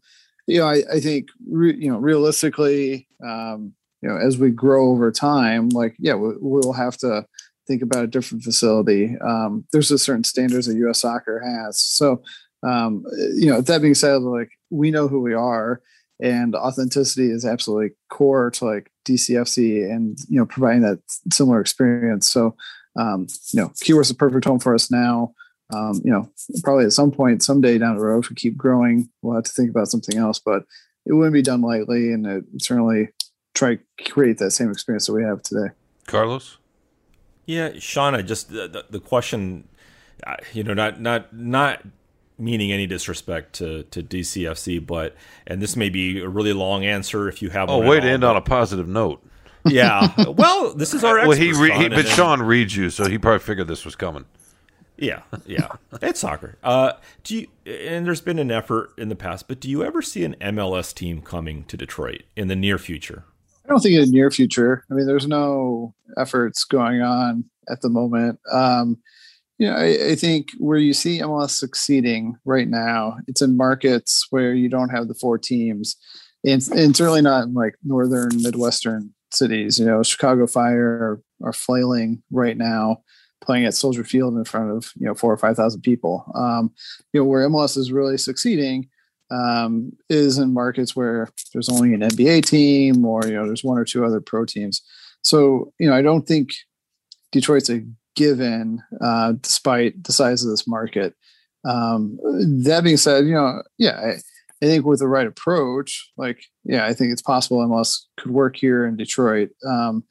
[0.47, 4.89] you know, I, I think, re, you know, realistically, um, you know, as we grow
[4.89, 7.25] over time, like, yeah, we, will have to
[7.67, 9.15] think about a different facility.
[9.23, 11.01] Um, there's a certain standards that U.S.
[11.01, 11.79] Soccer has.
[11.79, 12.23] So,
[12.63, 13.03] um,
[13.35, 15.81] you know, that being said, like, we know who we are,
[16.19, 20.99] and authenticity is absolutely core to like DCFC and you know providing that
[21.31, 22.27] similar experience.
[22.27, 22.55] So,
[22.97, 25.33] um, you know, Keyworth's is a perfect home for us now
[25.71, 26.29] um, you know,
[26.63, 29.51] probably at some point, someday down the road, if we keep growing, we'll have to
[29.51, 30.39] think about something else.
[30.39, 30.63] But
[31.05, 33.09] it wouldn't be done lightly, and it certainly
[33.53, 35.73] try to create that same experience that we have today.
[36.07, 36.57] Carlos,
[37.45, 39.67] yeah, Sean, I just the, the question,
[40.25, 41.83] uh, you know, not not not
[42.39, 45.15] meaning any disrespect to to DCFC, but
[45.47, 47.69] and this may be a really long answer if you have.
[47.69, 49.23] Oh, way to end on a positive note.
[49.65, 50.13] Yeah.
[50.25, 51.27] well, this is our.
[51.27, 54.23] well, he, re- he but Sean reads you, so he probably figured this was coming.
[54.97, 55.67] Yeah, yeah,
[56.01, 56.57] it's soccer.
[56.63, 57.47] Uh, do you?
[57.65, 60.93] And there's been an effort in the past, but do you ever see an MLS
[60.93, 63.25] team coming to Detroit in the near future?
[63.65, 64.83] I don't think in the near future.
[64.89, 68.39] I mean, there's no efforts going on at the moment.
[68.51, 68.97] Um,
[69.67, 74.53] know, I, I, think where you see MLS succeeding right now, it's in markets where
[74.53, 75.97] you don't have the four teams,
[76.45, 79.77] and, and certainly not in like northern Midwestern cities.
[79.77, 83.01] You know, Chicago Fire are, are flailing right now
[83.41, 86.29] playing at Soldier Field in front of you know four or five thousand people.
[86.35, 86.71] Um,
[87.13, 88.89] you know where MLS is really succeeding
[89.31, 93.77] um, is in markets where there's only an NBA team or you know there's one
[93.77, 94.81] or two other pro teams.
[95.21, 96.49] So you know I don't think
[97.31, 97.83] Detroit's a
[98.15, 101.15] given uh, despite the size of this market.
[101.65, 102.17] Um,
[102.63, 103.99] that being said, you know yeah.
[103.99, 104.15] I,
[104.61, 108.57] I think with the right approach, like, yeah, I think it's possible MLS could work
[108.57, 109.51] here in Detroit.
[109.65, 110.03] Um,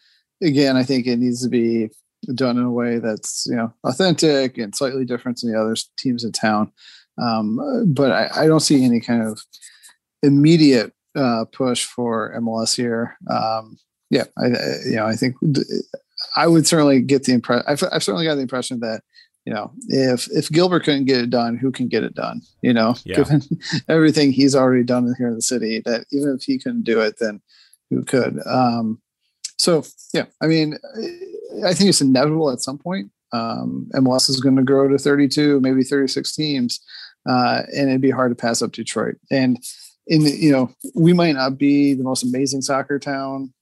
[0.42, 1.90] again, I think it needs to be
[2.34, 6.24] done in a way that's you know authentic and slightly different than the other teams
[6.24, 6.72] in town.
[7.20, 9.40] Um, but I, I, don't see any kind of
[10.22, 13.16] immediate uh, push for MLS here.
[13.28, 13.76] Um,
[14.08, 15.36] yeah, I, I, you know I think
[16.36, 17.64] I would certainly get the impression.
[17.68, 19.02] I've, I've, certainly got the impression that
[19.44, 22.40] you know if if Gilbert couldn't get it done, who can get it done?
[22.62, 23.16] You know, yeah.
[23.16, 23.42] given
[23.88, 27.18] everything he's already done here in the city, that even if he couldn't do it,
[27.18, 27.40] then
[27.90, 28.40] who could?
[28.46, 29.00] Um,
[29.58, 30.78] so yeah, I mean,
[31.64, 33.10] I think it's inevitable at some point.
[33.32, 36.80] Um, MLS is going to grow to 32, maybe 36 teams,
[37.28, 39.16] uh, and it'd be hard to pass up Detroit.
[39.30, 39.58] And
[40.06, 43.52] in you know, we might not be the most amazing soccer town,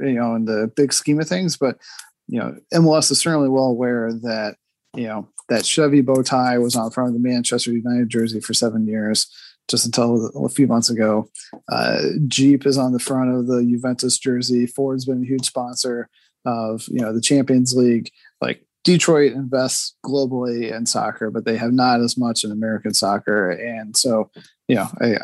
[0.00, 1.78] you know, in the big scheme of things, but
[2.26, 4.56] you know, MLS is certainly well aware that
[4.94, 8.54] you know that Chevy bow tie was on front of the Manchester United jersey for
[8.54, 9.26] seven years
[9.68, 11.28] just until a few months ago.
[11.70, 14.66] Uh, Jeep is on the front of the Juventus jersey.
[14.66, 16.08] Ford's been a huge sponsor
[16.44, 18.10] of you know the Champions League.
[18.40, 23.50] Like Detroit invests globally in soccer, but they have not as much in American soccer,
[23.50, 24.30] and so
[24.68, 25.16] you know I,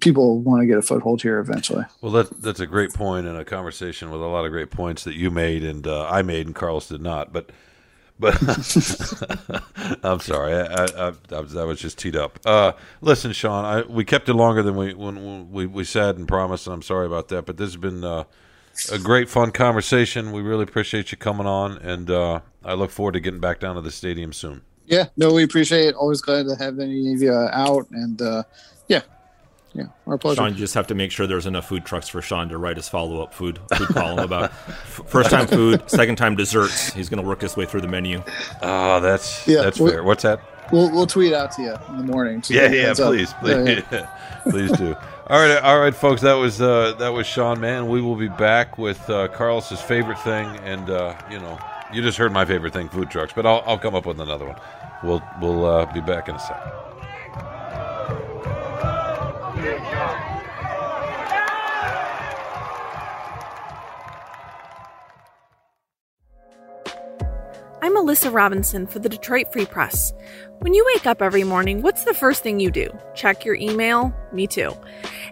[0.00, 1.84] people want to get a foothold here eventually.
[2.00, 5.04] Well, that that's a great point and a conversation with a lot of great points
[5.04, 7.50] that you made and uh, I made and Carlos did not, but
[8.20, 8.36] but
[10.04, 11.10] I'm sorry, I, I, I,
[11.40, 12.38] that was just teed up.
[12.44, 16.18] Uh, listen, Sean, I, we kept it longer than we when, when we, we said
[16.18, 17.46] and promised, and I'm sorry about that.
[17.46, 18.24] But this has been uh,
[18.92, 20.32] a great, fun conversation.
[20.32, 23.76] We really appreciate you coming on, and uh, I look forward to getting back down
[23.76, 24.60] to the stadium soon.
[24.84, 25.94] Yeah, no, we appreciate it.
[25.94, 28.42] Always glad to have any of you out, and uh,
[28.86, 29.02] yeah,
[29.72, 30.36] yeah, our pleasure.
[30.36, 32.76] Sean, you just have to make sure there's enough food trucks for Sean to write
[32.76, 34.52] his follow up food food column about
[34.84, 36.92] first time food, second time desserts.
[36.92, 38.22] He's going to work his way through the menu.
[38.62, 40.02] Oh, that's yeah, that's fair.
[40.02, 40.40] What's that?
[40.72, 42.42] We'll we'll tweet out to you in the morning.
[42.42, 43.40] So yeah, yeah, please, up.
[43.40, 44.40] please, yeah, yeah.
[44.50, 44.96] please do.
[45.28, 46.22] All right, all right, folks.
[46.22, 47.88] That was uh, that was Sean Mann.
[47.88, 51.58] We will be back with uh, Carlos's favorite thing, and uh, you know,
[51.92, 53.32] you just heard my favorite thing, food trucks.
[53.32, 54.56] But I'll I'll come up with another one.
[55.04, 56.89] We'll we'll uh, be back in a second.
[67.82, 70.14] I'm Alyssa Robinson for the Detroit Free Press.
[70.60, 72.88] When you wake up every morning, what's the first thing you do?
[73.14, 74.14] Check your email?
[74.32, 74.72] Me too.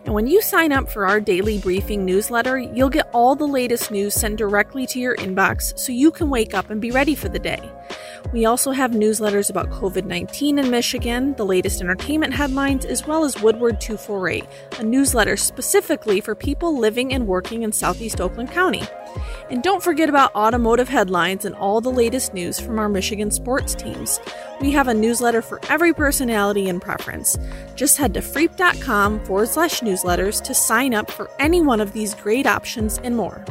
[0.05, 3.91] And when you sign up for our daily briefing newsletter, you'll get all the latest
[3.91, 7.31] news sent directly to your inbox so you can wake up and be ready for
[7.31, 7.73] the day.
[8.33, 13.25] We also have newsletters about COVID 19 in Michigan, the latest entertainment headlines, as well
[13.25, 14.45] as Woodward 248,
[14.79, 18.83] a newsletter specifically for people living and working in Southeast Oakland County.
[19.51, 23.75] And don't forget about automotive headlines and all the latest news from our Michigan sports
[23.75, 24.21] teams.
[24.61, 27.39] We have a newsletter for every personality and preference.
[27.77, 32.15] Just head to freep.com forward slash newsletters to sign up for any one of these
[32.15, 33.43] great options and more.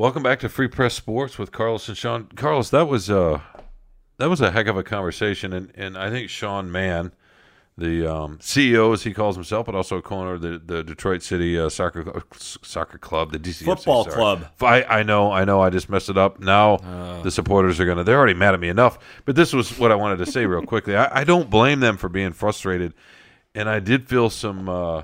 [0.00, 2.26] Welcome back to Free Press Sports with Carlos and Sean.
[2.34, 3.40] Carlos, that was uh
[4.16, 7.12] that was a heck of a conversation, and, and I think Sean Mann,
[7.76, 11.22] the um, CEO as he calls himself, but also a co-owner of the, the Detroit
[11.22, 14.06] City uh, Soccer Soccer Club, the DC Football.
[14.06, 14.46] Club.
[14.62, 16.40] I, I know, I know, I just messed it up.
[16.40, 17.20] Now uh.
[17.20, 18.98] the supporters are gonna—they're already mad at me enough.
[19.26, 20.96] But this was what I wanted to say real quickly.
[20.96, 22.94] I, I don't blame them for being frustrated,
[23.54, 24.66] and I did feel some.
[24.66, 25.02] Uh,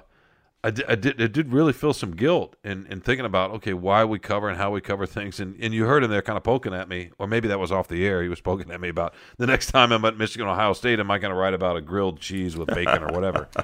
[0.65, 3.73] I did, I did, I did really feel some guilt in, in thinking about okay
[3.73, 5.39] why we cover and how we cover things.
[5.39, 7.71] And, and you heard him there kind of poking at me or maybe that was
[7.71, 8.23] off the air.
[8.23, 11.11] He was poking at me about the next time I'm at Michigan Ohio State am
[11.11, 13.49] I going to write about a grilled cheese with bacon or whatever?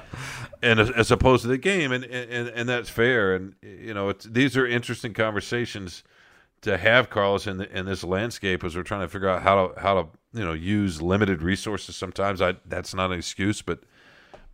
[0.64, 1.90] And as, as, opposed to the game.
[1.90, 3.34] And, and and that's fair.
[3.34, 6.04] And you know these are interesting conversations
[6.60, 9.66] to have Carlos in the, in this landscape as we're trying to figure out how
[9.66, 11.96] to how to you know use limited resources.
[11.96, 13.80] Sometimes I that's not an excuse but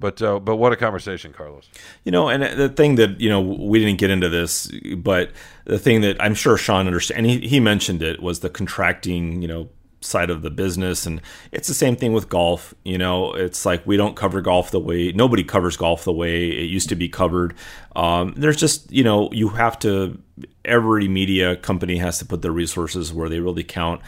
[0.01, 1.69] But uh, but what a conversation, Carlos.
[2.05, 5.33] You know, and the thing that you know we didn't get into this, but
[5.65, 9.43] the thing that I'm sure Sean understand, and he, he mentioned it was the contracting,
[9.43, 9.69] you know,
[10.01, 11.07] side of the business.
[11.07, 11.21] And
[11.51, 13.33] it's the same thing with golf you know.
[13.33, 16.89] It's like we don't cover golf the way nobody covers golf the way it used
[16.91, 17.55] to be covered.
[17.97, 20.19] Um, there's just you know you have to
[20.65, 24.01] every media company has to put their resources where they really count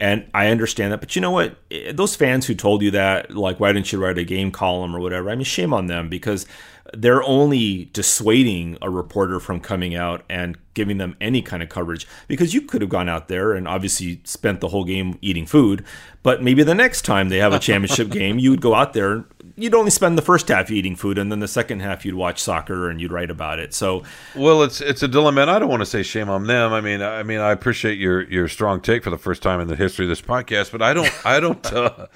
[0.00, 1.56] and I understand that, but you know what?
[1.70, 4.94] Eh, those fans who told you that, like, why didn't you write a game column
[4.94, 5.30] or whatever?
[5.30, 6.46] I mean, shame on them because
[6.94, 12.06] they're only dissuading a reporter from coming out and giving them any kind of coverage
[12.28, 15.84] because you could have gone out there and obviously spent the whole game eating food
[16.22, 19.24] but maybe the next time they have a championship game you would go out there
[19.58, 22.40] you'd only spend the first half eating food and then the second half you'd watch
[22.40, 23.74] soccer and you'd write about it.
[23.74, 24.04] So
[24.34, 26.72] well it's it's a dilemma and i don't want to say shame on them.
[26.72, 29.68] I mean i mean i appreciate your your strong take for the first time in
[29.68, 32.06] the history of this podcast but i don't i don't uh,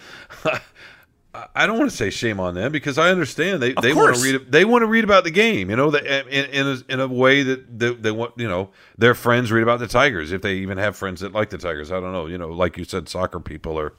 [1.55, 4.23] I don't want to say shame on them because I understand they, they want to
[4.23, 7.09] read they want to read about the game, you know, in in a, in a
[7.09, 8.69] way that they, they, want, you know,
[8.99, 11.91] their friends read about the Tigers if they even have friends that like the Tigers.
[11.91, 13.95] I don't know, you know, like you said, soccer people are,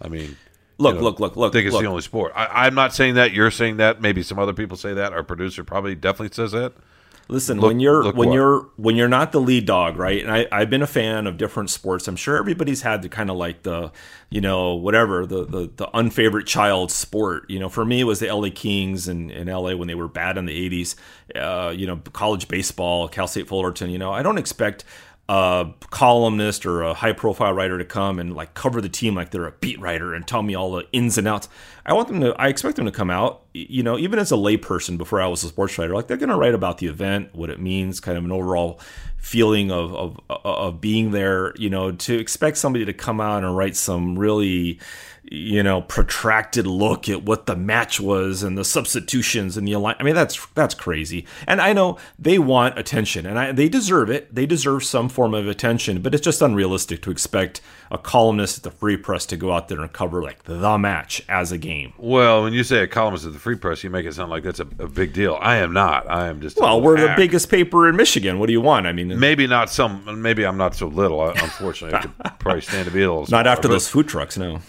[0.00, 0.36] I mean,
[0.78, 1.82] look, you know, look, look, look, I think it's look.
[1.82, 2.32] the only sport.
[2.34, 3.32] I, I'm not saying that.
[3.32, 4.00] You're saying that.
[4.00, 5.12] Maybe some other people say that.
[5.12, 6.74] Our producer probably definitely says that.
[7.28, 8.34] Listen, look, when you're when what?
[8.34, 10.22] you're when you're not the lead dog, right?
[10.22, 12.06] And I, I've been a fan of different sports.
[12.06, 13.90] I'm sure everybody's had the kind of like the,
[14.30, 17.50] you know, whatever the the the unfavorite child sport.
[17.50, 20.06] You know, for me it was the LA Kings in, in LA when they were
[20.06, 20.94] bad in the 80s.
[21.34, 23.90] Uh, you know, college baseball, Cal State Fullerton.
[23.90, 24.84] You know, I don't expect
[25.28, 29.30] a columnist or a high profile writer to come and like cover the team like
[29.30, 31.48] they're a beat writer and tell me all the ins and outs.
[31.84, 34.36] I want them to, I expect them to come out, you know, even as a
[34.36, 37.34] layperson before I was a sports writer, like they're going to write about the event,
[37.34, 38.80] what it means, kind of an overall
[39.18, 43.56] feeling of, of, of being there, you know, to expect somebody to come out and
[43.56, 44.78] write some really,
[45.30, 49.96] you know, protracted look at what the match was and the substitutions and the align.
[49.98, 51.26] I mean, that's that's crazy.
[51.46, 54.32] And I know they want attention, and I, they deserve it.
[54.34, 57.60] They deserve some form of attention, but it's just unrealistic to expect
[57.90, 61.22] a columnist at the Free Press to go out there and cover like the match
[61.28, 61.92] as a game.
[61.98, 64.44] Well, when you say a columnist at the Free Press, you make it sound like
[64.44, 65.38] that's a, a big deal.
[65.40, 66.08] I am not.
[66.08, 66.58] I am just.
[66.58, 67.16] Well, we're hack.
[67.16, 68.38] the biggest paper in Michigan.
[68.38, 68.86] What do you want?
[68.86, 70.22] I mean, maybe not some.
[70.22, 71.20] Maybe I'm not so little.
[71.20, 73.26] Uh, unfortunately, I could probably stand to be a little.
[73.26, 74.60] Smaller, not after those food trucks, no.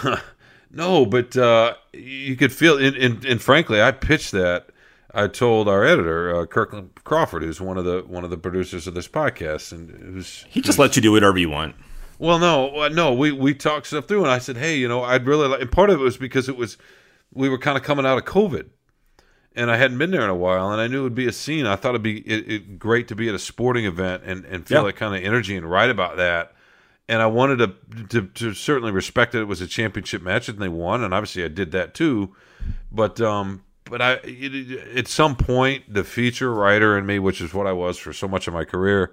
[0.70, 4.68] no, but uh, you could feel, and, and, and, frankly, I pitched that.
[5.14, 8.86] I told our editor, uh, Kirkland Crawford, who's one of the one of the producers
[8.86, 11.74] of this podcast, and who's he just lets you do whatever you want.
[12.18, 15.02] Well, no, uh, no, we we talked stuff through, and I said, hey, you know,
[15.02, 15.60] I'd really like.
[15.60, 16.78] And part of it was because it was
[17.34, 18.70] we were kind of coming out of COVID,
[19.54, 21.32] and I hadn't been there in a while, and I knew it would be a
[21.32, 21.66] scene.
[21.66, 24.66] I thought it'd be it, it, great to be at a sporting event and and
[24.66, 24.86] feel yeah.
[24.86, 26.54] that kind of energy and write about that
[27.08, 30.58] and I wanted to, to, to certainly respect that it was a championship match and
[30.58, 32.34] they won, and obviously I did that too.
[32.90, 37.52] But um, but I it, at some point the feature writer in me, which is
[37.52, 39.12] what I was for so much of my career,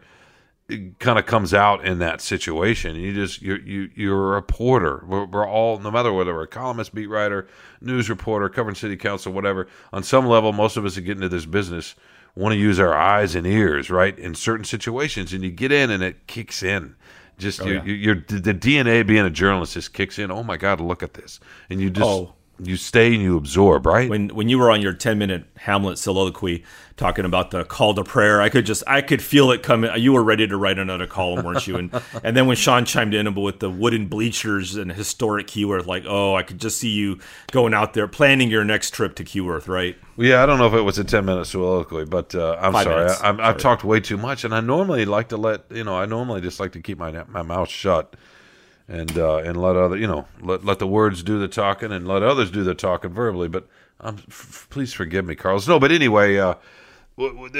[1.00, 2.96] kind of comes out in that situation.
[2.96, 5.04] You just you you you're a reporter.
[5.08, 7.48] We're, we're, all no matter whether we're a columnist, beat writer,
[7.82, 9.68] news reporter, covering city council, whatever.
[9.92, 11.96] On some level, most of us that get into this business
[12.36, 15.90] want to use our eyes and ears, right, in certain situations, and you get in
[15.90, 16.96] and it kicks in
[17.40, 17.84] just oh, you, yeah.
[17.84, 20.30] you, the DNA being a journalist just kicks in.
[20.30, 22.36] Oh my God, look at this, and you just oh.
[22.62, 24.10] You stay and you absorb, right?
[24.10, 26.64] When when you were on your ten minute Hamlet soliloquy,
[27.00, 28.42] talking about the call to prayer.
[28.42, 29.90] I could just I could feel it coming.
[29.98, 31.78] You were ready to write another column, weren't you?
[31.78, 36.04] And and then when Sean chimed in with the wooden bleachers and historic Keyworth, like
[36.08, 37.20] oh, I could just see you
[37.52, 39.98] going out there planning your next trip to Keyworth, right?
[40.18, 42.84] Yeah, I don't know if it was a ten minute soliloquy, but uh, I'm Five
[42.84, 45.98] sorry, I, have talked way too much, and I normally like to let you know.
[45.98, 48.16] I normally just like to keep my my mouth shut.
[48.90, 52.08] And uh, and let other you know let let the words do the talking and
[52.08, 53.48] let others do the talking verbally.
[53.48, 53.68] But
[54.02, 55.68] um, f- please forgive me, Carlos.
[55.68, 56.56] No, but anyway, uh,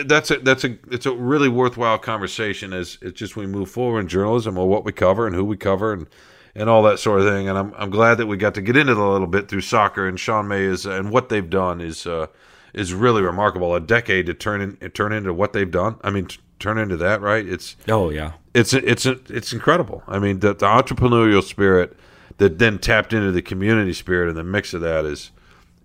[0.06, 4.02] that's a that's a it's a really worthwhile conversation as it's just we move forward
[4.02, 6.08] in journalism or what we cover and who we cover and
[6.56, 8.78] and all that sort of thing and I'm I'm glad that we got to get
[8.78, 11.82] into it a little bit through soccer and Sean May is and what they've done
[11.82, 12.28] is uh,
[12.74, 16.28] is really remarkable a decade to turn in, turn into what they've done I mean
[16.28, 20.54] t- turn into that right it's oh yeah it's it's it's incredible I mean the,
[20.54, 21.98] the entrepreneurial spirit
[22.38, 25.32] that then tapped into the community spirit and the mix of that is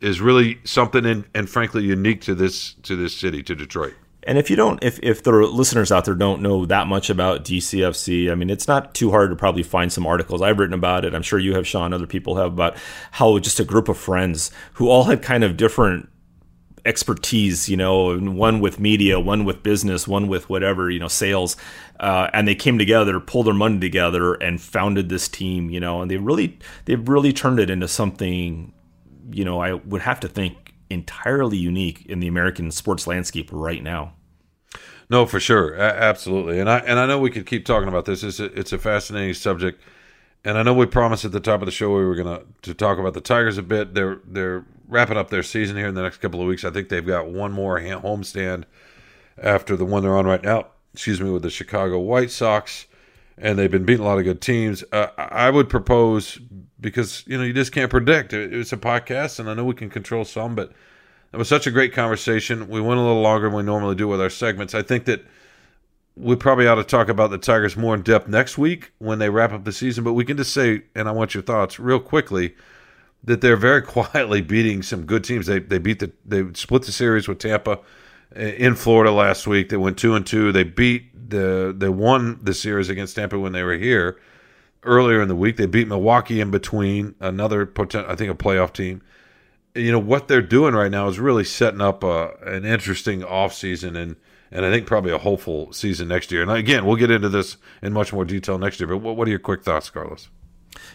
[0.00, 3.94] is really something in, and frankly unique to this to this city to Detroit.
[4.26, 7.44] And if you don't, if if the listeners out there don't know that much about
[7.44, 10.40] DCFC, I mean, it's not too hard to probably find some articles.
[10.40, 11.14] I've written about it.
[11.14, 11.92] I'm sure you have, Sean.
[11.92, 12.76] Other people have about
[13.12, 16.08] how just a group of friends who all had kind of different
[16.84, 21.56] expertise, you know, one with media, one with business, one with whatever, you know, sales,
[22.00, 26.02] uh, and they came together, pulled their money together, and founded this team, you know,
[26.02, 28.72] and they really, they've really turned it into something
[29.30, 33.82] you know, I would have to think entirely unique in the American sports landscape right
[33.82, 34.14] now.
[35.10, 38.06] No, for sure, a- absolutely, and I and I know we could keep talking about
[38.06, 38.22] this.
[38.22, 39.82] It's a, it's a fascinating subject,
[40.44, 42.74] and I know we promised at the top of the show we were gonna to
[42.74, 43.94] talk about the Tigers a bit.
[43.94, 44.64] They're they're
[44.94, 46.64] wrapping up their season here in the next couple of weeks.
[46.64, 48.64] I think they've got one more homestand
[49.36, 50.68] after the one they're on right now.
[50.92, 52.86] Excuse me, with the Chicago White Sox,
[53.36, 54.84] and they've been beating a lot of good teams.
[54.92, 56.38] Uh, I would propose
[56.80, 58.32] because you know you just can't predict.
[58.32, 60.72] It- It's a podcast, and I know we can control some, but
[61.32, 62.68] it was such a great conversation.
[62.68, 64.72] We went a little longer than we normally do with our segments.
[64.72, 65.24] I think that
[66.16, 69.30] we probably ought to talk about the Tigers more in depth next week when they
[69.30, 70.04] wrap up the season.
[70.04, 72.54] But we can just say, and I want your thoughts real quickly,
[73.24, 75.46] that they're very quietly beating some good teams.
[75.46, 77.80] They they beat the they split the series with Tampa
[78.36, 79.68] uh, in Florida last week.
[79.68, 80.52] They went two and two.
[80.52, 84.20] They beat the they won the series against Tampa when they were here
[84.82, 85.56] earlier in the week.
[85.56, 89.02] They beat Milwaukee in between another potent, I think a playoff team.
[89.74, 93.96] You know what they're doing right now is really setting up a, an interesting offseason
[93.96, 94.16] and
[94.52, 96.42] and I think probably a hopeful season next year.
[96.42, 98.86] And again, we'll get into this in much more detail next year.
[98.86, 100.28] But what, what are your quick thoughts, Carlos?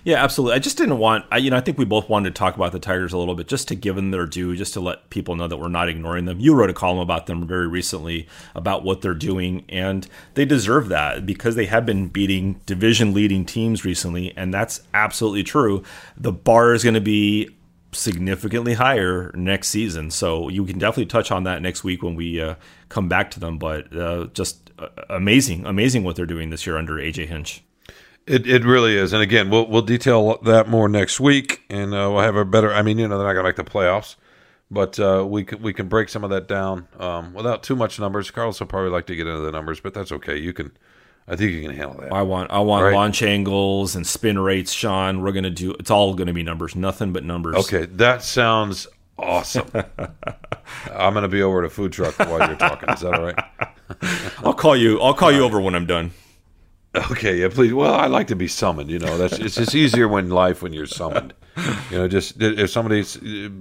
[0.03, 0.55] Yeah, absolutely.
[0.55, 2.71] I just didn't want, I, you know, I think we both wanted to talk about
[2.71, 5.35] the Tigers a little bit just to give them their due, just to let people
[5.35, 6.39] know that we're not ignoring them.
[6.39, 10.89] You wrote a column about them very recently about what they're doing, and they deserve
[10.89, 15.83] that because they have been beating division leading teams recently, and that's absolutely true.
[16.17, 17.49] The bar is going to be
[17.91, 20.11] significantly higher next season.
[20.11, 22.55] So you can definitely touch on that next week when we uh,
[22.89, 23.57] come back to them.
[23.57, 27.63] But uh, just uh, amazing, amazing what they're doing this year under AJ Hinch.
[28.29, 32.09] It, it really is, and again, we'll we'll detail that more next week, and uh,
[32.11, 32.71] we'll have a better.
[32.71, 34.15] I mean, you know, they're not going to make the playoffs,
[34.69, 37.99] but uh, we can we can break some of that down um, without too much
[37.99, 38.29] numbers.
[38.29, 40.37] Carlos will probably like to get into the numbers, but that's okay.
[40.37, 40.71] You can,
[41.27, 42.13] I think you can handle that.
[42.13, 42.93] I want I want Right.
[42.93, 45.21] launch angles and spin rates, Shawn.
[45.21, 47.55] We're gonna do it's all gonna be numbers, nothing but numbers.
[47.55, 49.69] Okay, that sounds awesome.
[50.93, 52.89] I'm going to be over at a food truck while you're talking.
[52.89, 53.35] Is that all right?
[54.45, 55.01] I'll call you.
[55.01, 56.11] I'll call you over when I'm done.
[56.95, 57.73] Okay, yeah, please.
[57.73, 58.89] Well, I like to be summoned.
[58.89, 61.33] You know, that's it's just easier when life when you're summoned.
[61.91, 63.03] You know, just if somebody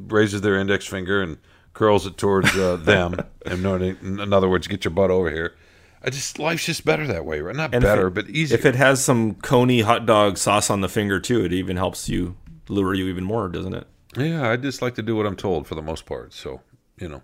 [0.09, 1.37] raises their index finger and
[1.74, 3.16] curls it towards uh, them,
[3.47, 5.55] in other, in other words, get your butt over here.
[6.03, 7.55] I just life's just better that way, right?
[7.57, 8.57] Not And better, it- but easier.
[8.57, 12.09] If it has some coney hot dog sauce on the finger too, it even helps
[12.09, 12.37] you
[12.68, 13.87] lure you even more, doesn't it?
[14.16, 16.33] Yeah, I just like to do what I'm told for the most part.
[16.33, 16.62] So,
[16.99, 17.22] you know,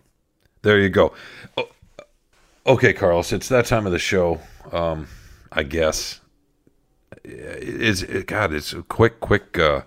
[0.62, 1.14] there you go.
[1.56, 1.68] O-
[2.66, 4.40] Okay, Carlos, it's that time of the show.
[4.72, 5.06] Um,
[5.54, 6.20] I guess
[7.24, 8.52] is it, God.
[8.52, 9.82] It's a quick, quick, uh,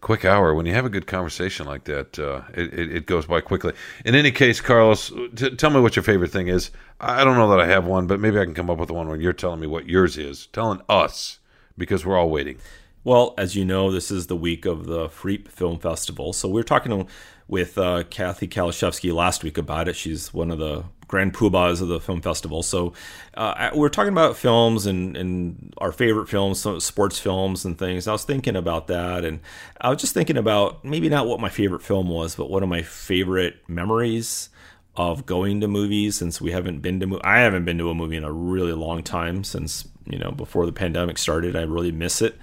[0.00, 0.54] quick hour.
[0.54, 3.72] When you have a good conversation like that, uh, it, it, it goes by quickly.
[4.04, 6.70] In any case, Carlos, t- tell me what your favorite thing is.
[7.00, 9.08] I don't know that I have one, but maybe I can come up with one
[9.08, 10.46] when you're telling me what yours is.
[10.46, 11.38] Telling us
[11.76, 12.58] because we're all waiting.
[13.04, 16.32] Well, as you know, this is the week of the Freep Film Festival.
[16.32, 17.08] So we were talking
[17.46, 19.94] with uh, Kathy Kieliszewski last week about it.
[19.94, 22.62] She's one of the grand poobahs of the film festival.
[22.62, 22.92] So
[23.34, 28.08] uh, we we're talking about films and, and our favorite films, sports films and things.
[28.08, 29.40] I was thinking about that, and
[29.80, 32.68] I was just thinking about maybe not what my favorite film was, but one of
[32.68, 34.48] my favorite memories
[34.96, 38.16] of going to movies since we haven't been to I haven't been to a movie
[38.16, 42.22] in a really long time since you know before the pandemic started I really miss
[42.22, 42.38] it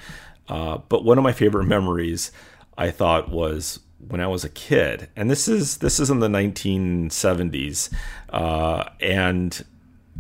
[0.47, 2.31] uh, but one of my favorite memories
[2.77, 6.27] I thought was when I was a kid and this is this is in the
[6.27, 7.93] 1970s
[8.29, 9.65] uh, and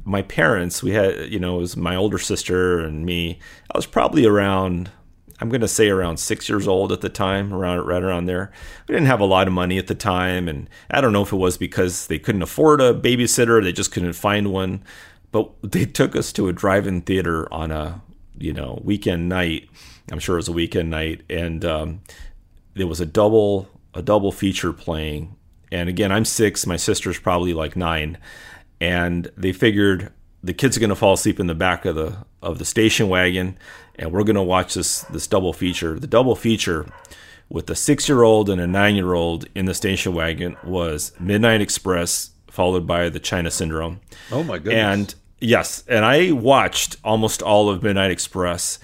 [0.05, 3.39] my parents we had you know it was my older sister and me
[3.73, 4.91] I was probably around
[5.43, 8.49] I'm going to say around six years old at the time, around right around there.
[8.87, 11.33] We didn't have a lot of money at the time, and I don't know if
[11.33, 14.85] it was because they couldn't afford a babysitter, they just couldn't find one.
[15.33, 18.01] But they took us to a drive-in theater on a
[18.37, 19.69] you know weekend night.
[20.11, 22.01] I'm sure it was a weekend night, and um,
[22.75, 25.35] there was a double a double feature playing.
[25.71, 28.17] And again, I'm six, my sister's probably like nine,
[28.79, 30.11] and they figured
[30.43, 33.07] the kids are going to fall asleep in the back of the of the station
[33.07, 33.57] wagon
[33.95, 36.85] and we're going to watch this this double feature the double feature
[37.49, 43.09] with a 6-year-old and a 9-year-old in the station wagon was Midnight Express followed by
[43.09, 44.75] the China Syndrome Oh my goodness!
[44.75, 48.79] and yes and I watched almost all of Midnight Express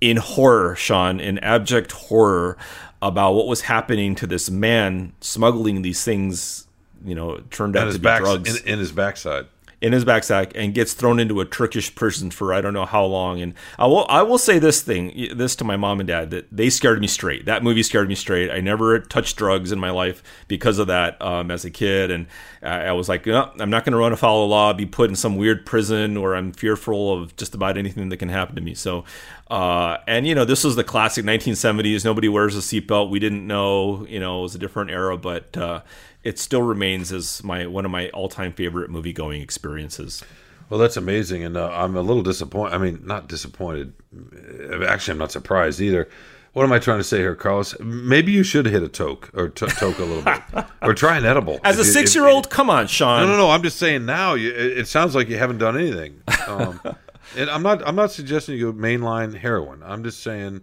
[0.00, 2.58] in horror Shawn in abject horror
[3.04, 6.66] about what was happening to this man smuggling these things
[7.04, 9.46] you know turned out to be back drugs in, in his backside.
[9.84, 13.04] In his backpack and gets thrown into a Turkish prison for I don't know how
[13.04, 13.42] long.
[13.42, 16.48] And I will I will say this thing this to my mom and dad that
[16.50, 17.44] they scared me straight.
[17.44, 18.50] That movie scared me straight.
[18.50, 22.26] I never touched drugs in my life because of that um, as a kid, and
[22.62, 25.10] I, I was like, no, I'm not going to run afoul of law, be put
[25.10, 28.62] in some weird prison, or I'm fearful of just about anything that can happen to
[28.62, 28.72] me.
[28.74, 29.04] So.
[29.50, 32.02] Uh, and you know this was the classic 1970s.
[32.02, 33.10] Nobody wears a seatbelt.
[33.10, 35.18] We didn't know, you know, it was a different era.
[35.18, 35.82] But uh,
[36.24, 40.22] it still remains as my one of my all time favorite movie going experiences.
[40.70, 42.74] Well, that's amazing, and uh, I'm a little disappointed.
[42.74, 43.92] I mean, not disappointed.
[44.12, 46.08] Uh, Actually, I'm not surprised either.
[46.54, 47.78] What am I trying to say here, Carlos?
[47.80, 51.26] Maybe you should hit a toke or t- toke a little bit, or try an
[51.26, 51.60] edible.
[51.64, 53.22] As a six year old, come on, Shawn.
[53.22, 53.50] No, no, no.
[53.50, 54.34] I'm just saying now.
[54.34, 56.22] You, it, it sounds like you haven't done anything.
[56.46, 56.80] Um,
[57.36, 57.86] and I'm not.
[57.86, 59.82] I'm not suggesting you go mainline heroin.
[59.84, 60.62] I'm just saying.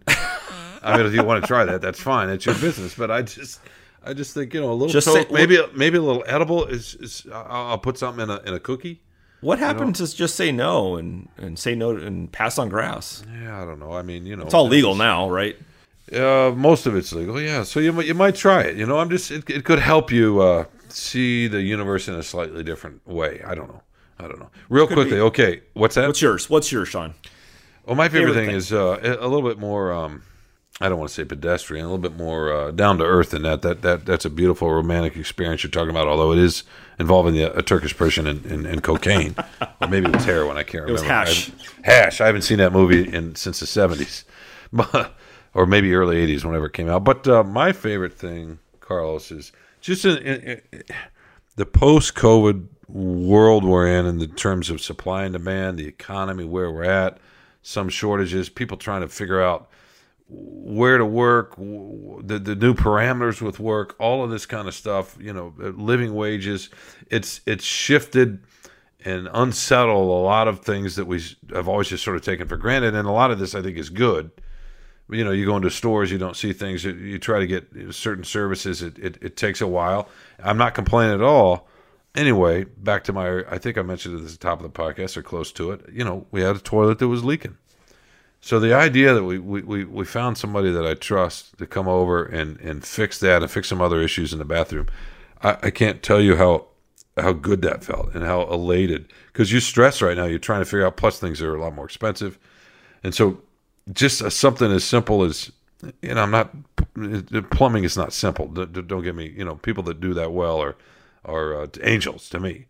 [0.83, 2.29] I mean, if you want to try that, that's fine.
[2.29, 2.95] It's your business.
[2.95, 3.59] But I just,
[4.03, 4.87] I just think you know a little.
[4.87, 6.95] Just say- maybe maybe a little edible is.
[6.95, 9.01] is I'll, put something in a in a cookie.
[9.41, 13.23] What happened to just say no and, and say no and pass on grass?
[13.41, 13.91] Yeah, I don't know.
[13.91, 15.57] I mean, you know, It's all legal now, right?
[16.13, 17.63] Uh, most of it's legal, yeah.
[17.63, 18.75] So you might- you might try it.
[18.77, 22.23] You know, I'm just it, it could help you uh, see the universe in a
[22.23, 23.41] slightly different way.
[23.45, 23.81] I don't know.
[24.19, 24.51] I don't know.
[24.69, 25.61] Real quickly, okay.
[25.73, 26.05] What's that?
[26.05, 26.47] What's yours?
[26.49, 27.15] What's yours, Shawn?
[27.85, 28.55] well, my favorite, favorite thing, thing?
[28.57, 29.91] is uh, a a little bit more.
[29.91, 30.21] Um,
[30.81, 33.43] I don't want to say pedestrian, a little bit more uh, down to earth than
[33.43, 33.61] that.
[33.61, 36.07] That that that's a beautiful romantic experience you're talking about.
[36.07, 36.63] Although it is
[36.99, 39.35] involving the, a Turkish person and, and, and cocaine,
[39.81, 40.57] or maybe it was heroin.
[40.57, 40.89] I can't remember.
[40.89, 41.49] It was hash.
[41.49, 41.53] I
[41.83, 42.21] hash.
[42.21, 44.23] I haven't seen that movie in since the '70s,
[45.53, 47.03] or maybe early '80s, whenever it came out.
[47.03, 49.51] But uh, my favorite thing, Carlos, is
[49.81, 50.83] just in, in, in
[51.55, 56.71] the post-COVID world we're in, in the terms of supply and demand, the economy, where
[56.71, 57.17] we're at,
[57.61, 59.69] some shortages, people trying to figure out
[60.33, 65.17] where to work, the the new parameters with work, all of this kind of stuff.
[65.19, 66.69] You know, uh, living wages.
[67.09, 68.43] It's it's shifted
[69.03, 71.21] and unsettled a lot of things that we
[71.53, 73.77] have always just sort of taken for granted, and a lot of this I think
[73.77, 74.31] is good.
[75.09, 76.85] You know, you go into stores, you don't see things.
[76.85, 78.81] You, you try to get certain services.
[78.81, 80.07] It, it it takes a while.
[80.41, 81.67] I'm not complaining at all.
[82.15, 83.43] Anyway, back to my.
[83.49, 85.81] I think I mentioned it at the top of the podcast or close to it.
[85.91, 87.57] You know, we had a toilet that was leaking.
[88.41, 92.25] So the idea that we, we, we, found somebody that I trust to come over
[92.25, 94.87] and, and fix that and fix some other issues in the bathroom,
[95.43, 96.65] I, I can't tell you how
[97.17, 100.25] how good that felt and how elated because you're stressed right now.
[100.25, 100.97] You're trying to figure out.
[100.97, 102.39] Plus, things are a lot more expensive,
[103.03, 103.41] and so
[103.93, 105.51] just a, something as simple as
[106.01, 106.51] you know, I'm not
[107.51, 108.47] plumbing is not simple.
[108.47, 109.33] Don't get me.
[109.35, 110.75] You know, people that do that well are
[111.25, 112.65] are uh, angels to me.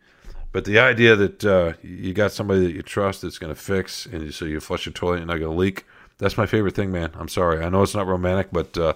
[0.51, 4.05] But the idea that uh, you got somebody that you trust that's going to fix,
[4.05, 5.85] and you, so you flush your toilet, you're not going to leak.
[6.17, 7.11] That's my favorite thing, man.
[7.15, 7.63] I'm sorry.
[7.63, 8.93] I know it's not romantic, but uh,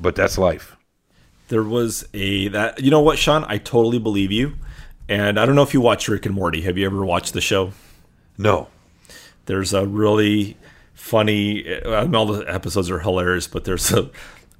[0.00, 0.76] but that's life.
[1.48, 3.44] There was a that you know what, Shawn?
[3.48, 4.54] I totally believe you.
[5.08, 6.62] And I don't know if you watch Rick and Morty.
[6.62, 7.72] Have you ever watched the show?
[8.36, 8.68] No,
[9.46, 10.56] There's a really
[10.94, 11.66] funny.
[11.86, 14.10] I mean, all the episodes are hilarious, but there's a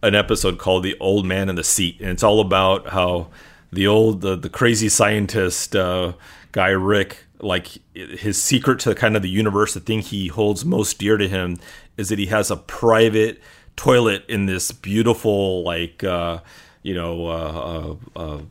[0.03, 3.29] an episode called "The Old Man in the Seat," and it's all about how
[3.73, 6.13] the old the, the crazy scientist uh,
[6.53, 10.99] guy Rick, like his secret to kind of the universe, the thing he holds most
[10.99, 11.59] dear to him,
[11.97, 13.41] is that he has a private
[13.77, 16.41] toilet in this beautiful like uh,
[16.83, 17.27] you know.
[17.27, 18.43] Uh, uh, uh,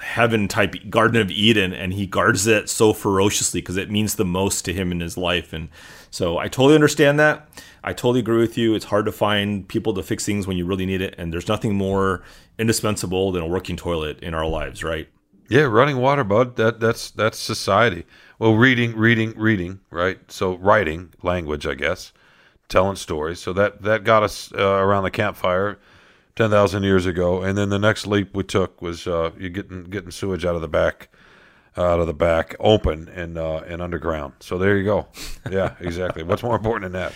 [0.00, 4.24] heaven type garden of eden and he guards it so ferociously because it means the
[4.24, 5.68] most to him in his life and
[6.10, 7.48] so i totally understand that
[7.86, 10.66] i totally agree with you it's hard to find people to fix things when you
[10.66, 12.22] really need it and there's nothing more
[12.58, 15.08] indispensable than a working toilet in our lives right
[15.48, 16.56] Yeah, running water, bud.
[16.56, 18.04] That that's that's society.
[18.38, 20.18] Well, reading, reading, reading, right?
[20.30, 22.12] So writing, language, I guess,
[22.68, 23.38] telling stories.
[23.38, 25.78] So that that got us uh, around the campfire
[26.34, 29.84] ten thousand years ago, and then the next leap we took was uh, you getting
[29.84, 31.08] getting sewage out of the back,
[31.76, 34.32] out of the back, open and uh, and underground.
[34.40, 35.06] So there you go.
[35.48, 36.24] Yeah, exactly.
[36.24, 37.14] What's more important than that?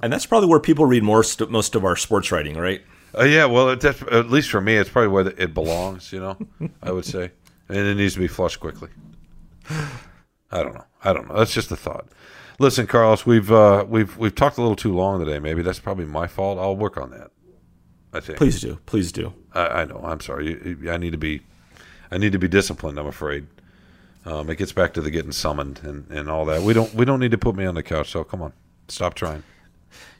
[0.00, 2.82] And that's probably where people read most most of our sports writing right
[3.18, 6.12] Uh, yeah, well, it, at least for me, it's probably where it belongs.
[6.12, 6.36] You know,
[6.82, 7.30] I would say,
[7.68, 8.88] and it needs to be flushed quickly.
[10.50, 10.84] I don't know.
[11.04, 11.36] I don't know.
[11.36, 12.06] That's just a thought.
[12.58, 15.38] Listen, Carlos, we've uh, we've we've talked a little too long today.
[15.38, 16.58] Maybe that's probably my fault.
[16.58, 17.30] I'll work on that.
[18.14, 18.36] I think.
[18.36, 20.00] please do please do I, I know.
[20.04, 20.76] I'm sorry.
[20.88, 21.40] I need to be.
[22.10, 22.98] I need to be disciplined.
[22.98, 23.46] I'm afraid.
[24.24, 26.62] Um, it gets back to the getting summoned and, and all that.
[26.62, 28.10] We don't we don't need to put me on the couch.
[28.10, 28.52] So come on,
[28.88, 29.42] stop trying.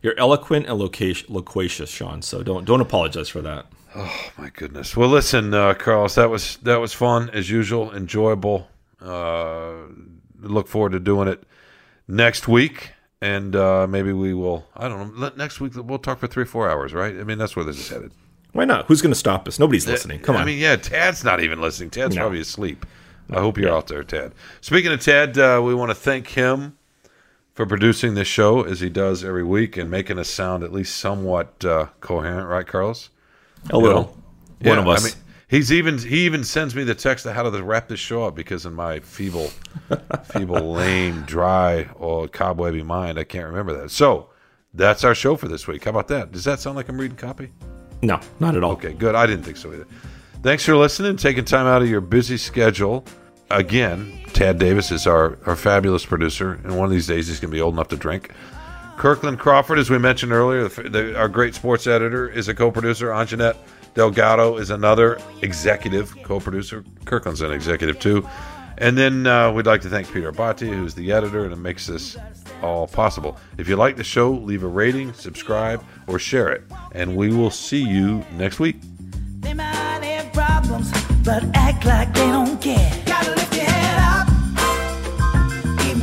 [0.02, 4.96] You're eloquent and loca- loquacious sean so don't don't apologize for that Oh My goodness.
[4.96, 8.66] Well, listen, uh, Carlos, that was that was fun as usual, enjoyable.
[8.98, 9.74] Uh,
[10.40, 11.42] look forward to doing it
[12.08, 14.66] next week, and uh, maybe we will.
[14.74, 15.30] I don't know.
[15.36, 17.14] Next week we'll talk for three or four hours, right?
[17.20, 18.12] I mean, that's where this is headed.
[18.52, 21.22] why not who's going to stop us nobody's listening come on I mean, yeah, Tad's
[21.22, 21.90] not even listening.
[21.90, 22.22] Tad's No.
[22.22, 22.86] probably asleep.
[23.30, 24.32] I hope you're out there, Tad.
[24.62, 26.78] Speaking of Tad, uh, we want to thank him
[27.54, 30.96] for producing this show as he does every week and making us sound at least
[30.96, 33.10] somewhat uh, coherent, right, Carlos?
[33.70, 34.16] a little
[34.60, 37.34] one Yeah, of us I mean, he's even he even sends me the text of
[37.34, 39.48] how to wrap this show up because in my feeble,
[40.24, 43.90] feeble, lame, dry, or cobwebby mind, I can't remember that.
[43.90, 44.30] So
[44.74, 45.84] that's our show for this week.
[45.84, 46.32] How about that?
[46.32, 47.52] Does that sound like I'm reading copy?
[48.02, 49.14] no not at all Okay, good.
[49.14, 49.86] I didn't think so either.
[50.42, 53.04] Thanks for listening, taking time out of your busy schedule.
[53.52, 57.50] Again, Tad Davis is our, our fabulous producer, and one of these days he's going
[57.50, 58.30] to be old enough to drink.
[58.96, 62.70] Kirkland Crawford, as we mentioned earlier, the, the, our great sports editor, is a co
[62.70, 63.08] producer.
[63.08, 63.56] Anjanette
[63.94, 66.82] Delgado is another executive co producer.
[67.04, 68.26] Kirkland's an executive too.
[68.78, 71.86] And then uh, we'd like to thank Peter Bhatia, who's the editor, and it makes
[71.86, 72.16] this
[72.62, 73.36] all possible.
[73.58, 76.62] If you like the show, leave a rating, subscribe, or share it.
[76.92, 78.76] And we will see you next week.
[79.40, 80.90] They might have problems,
[81.22, 83.01] but act like they don't care.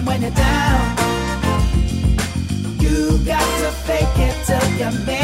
[0.09, 0.97] when you're down.
[2.79, 5.18] You got to fake it till you make it.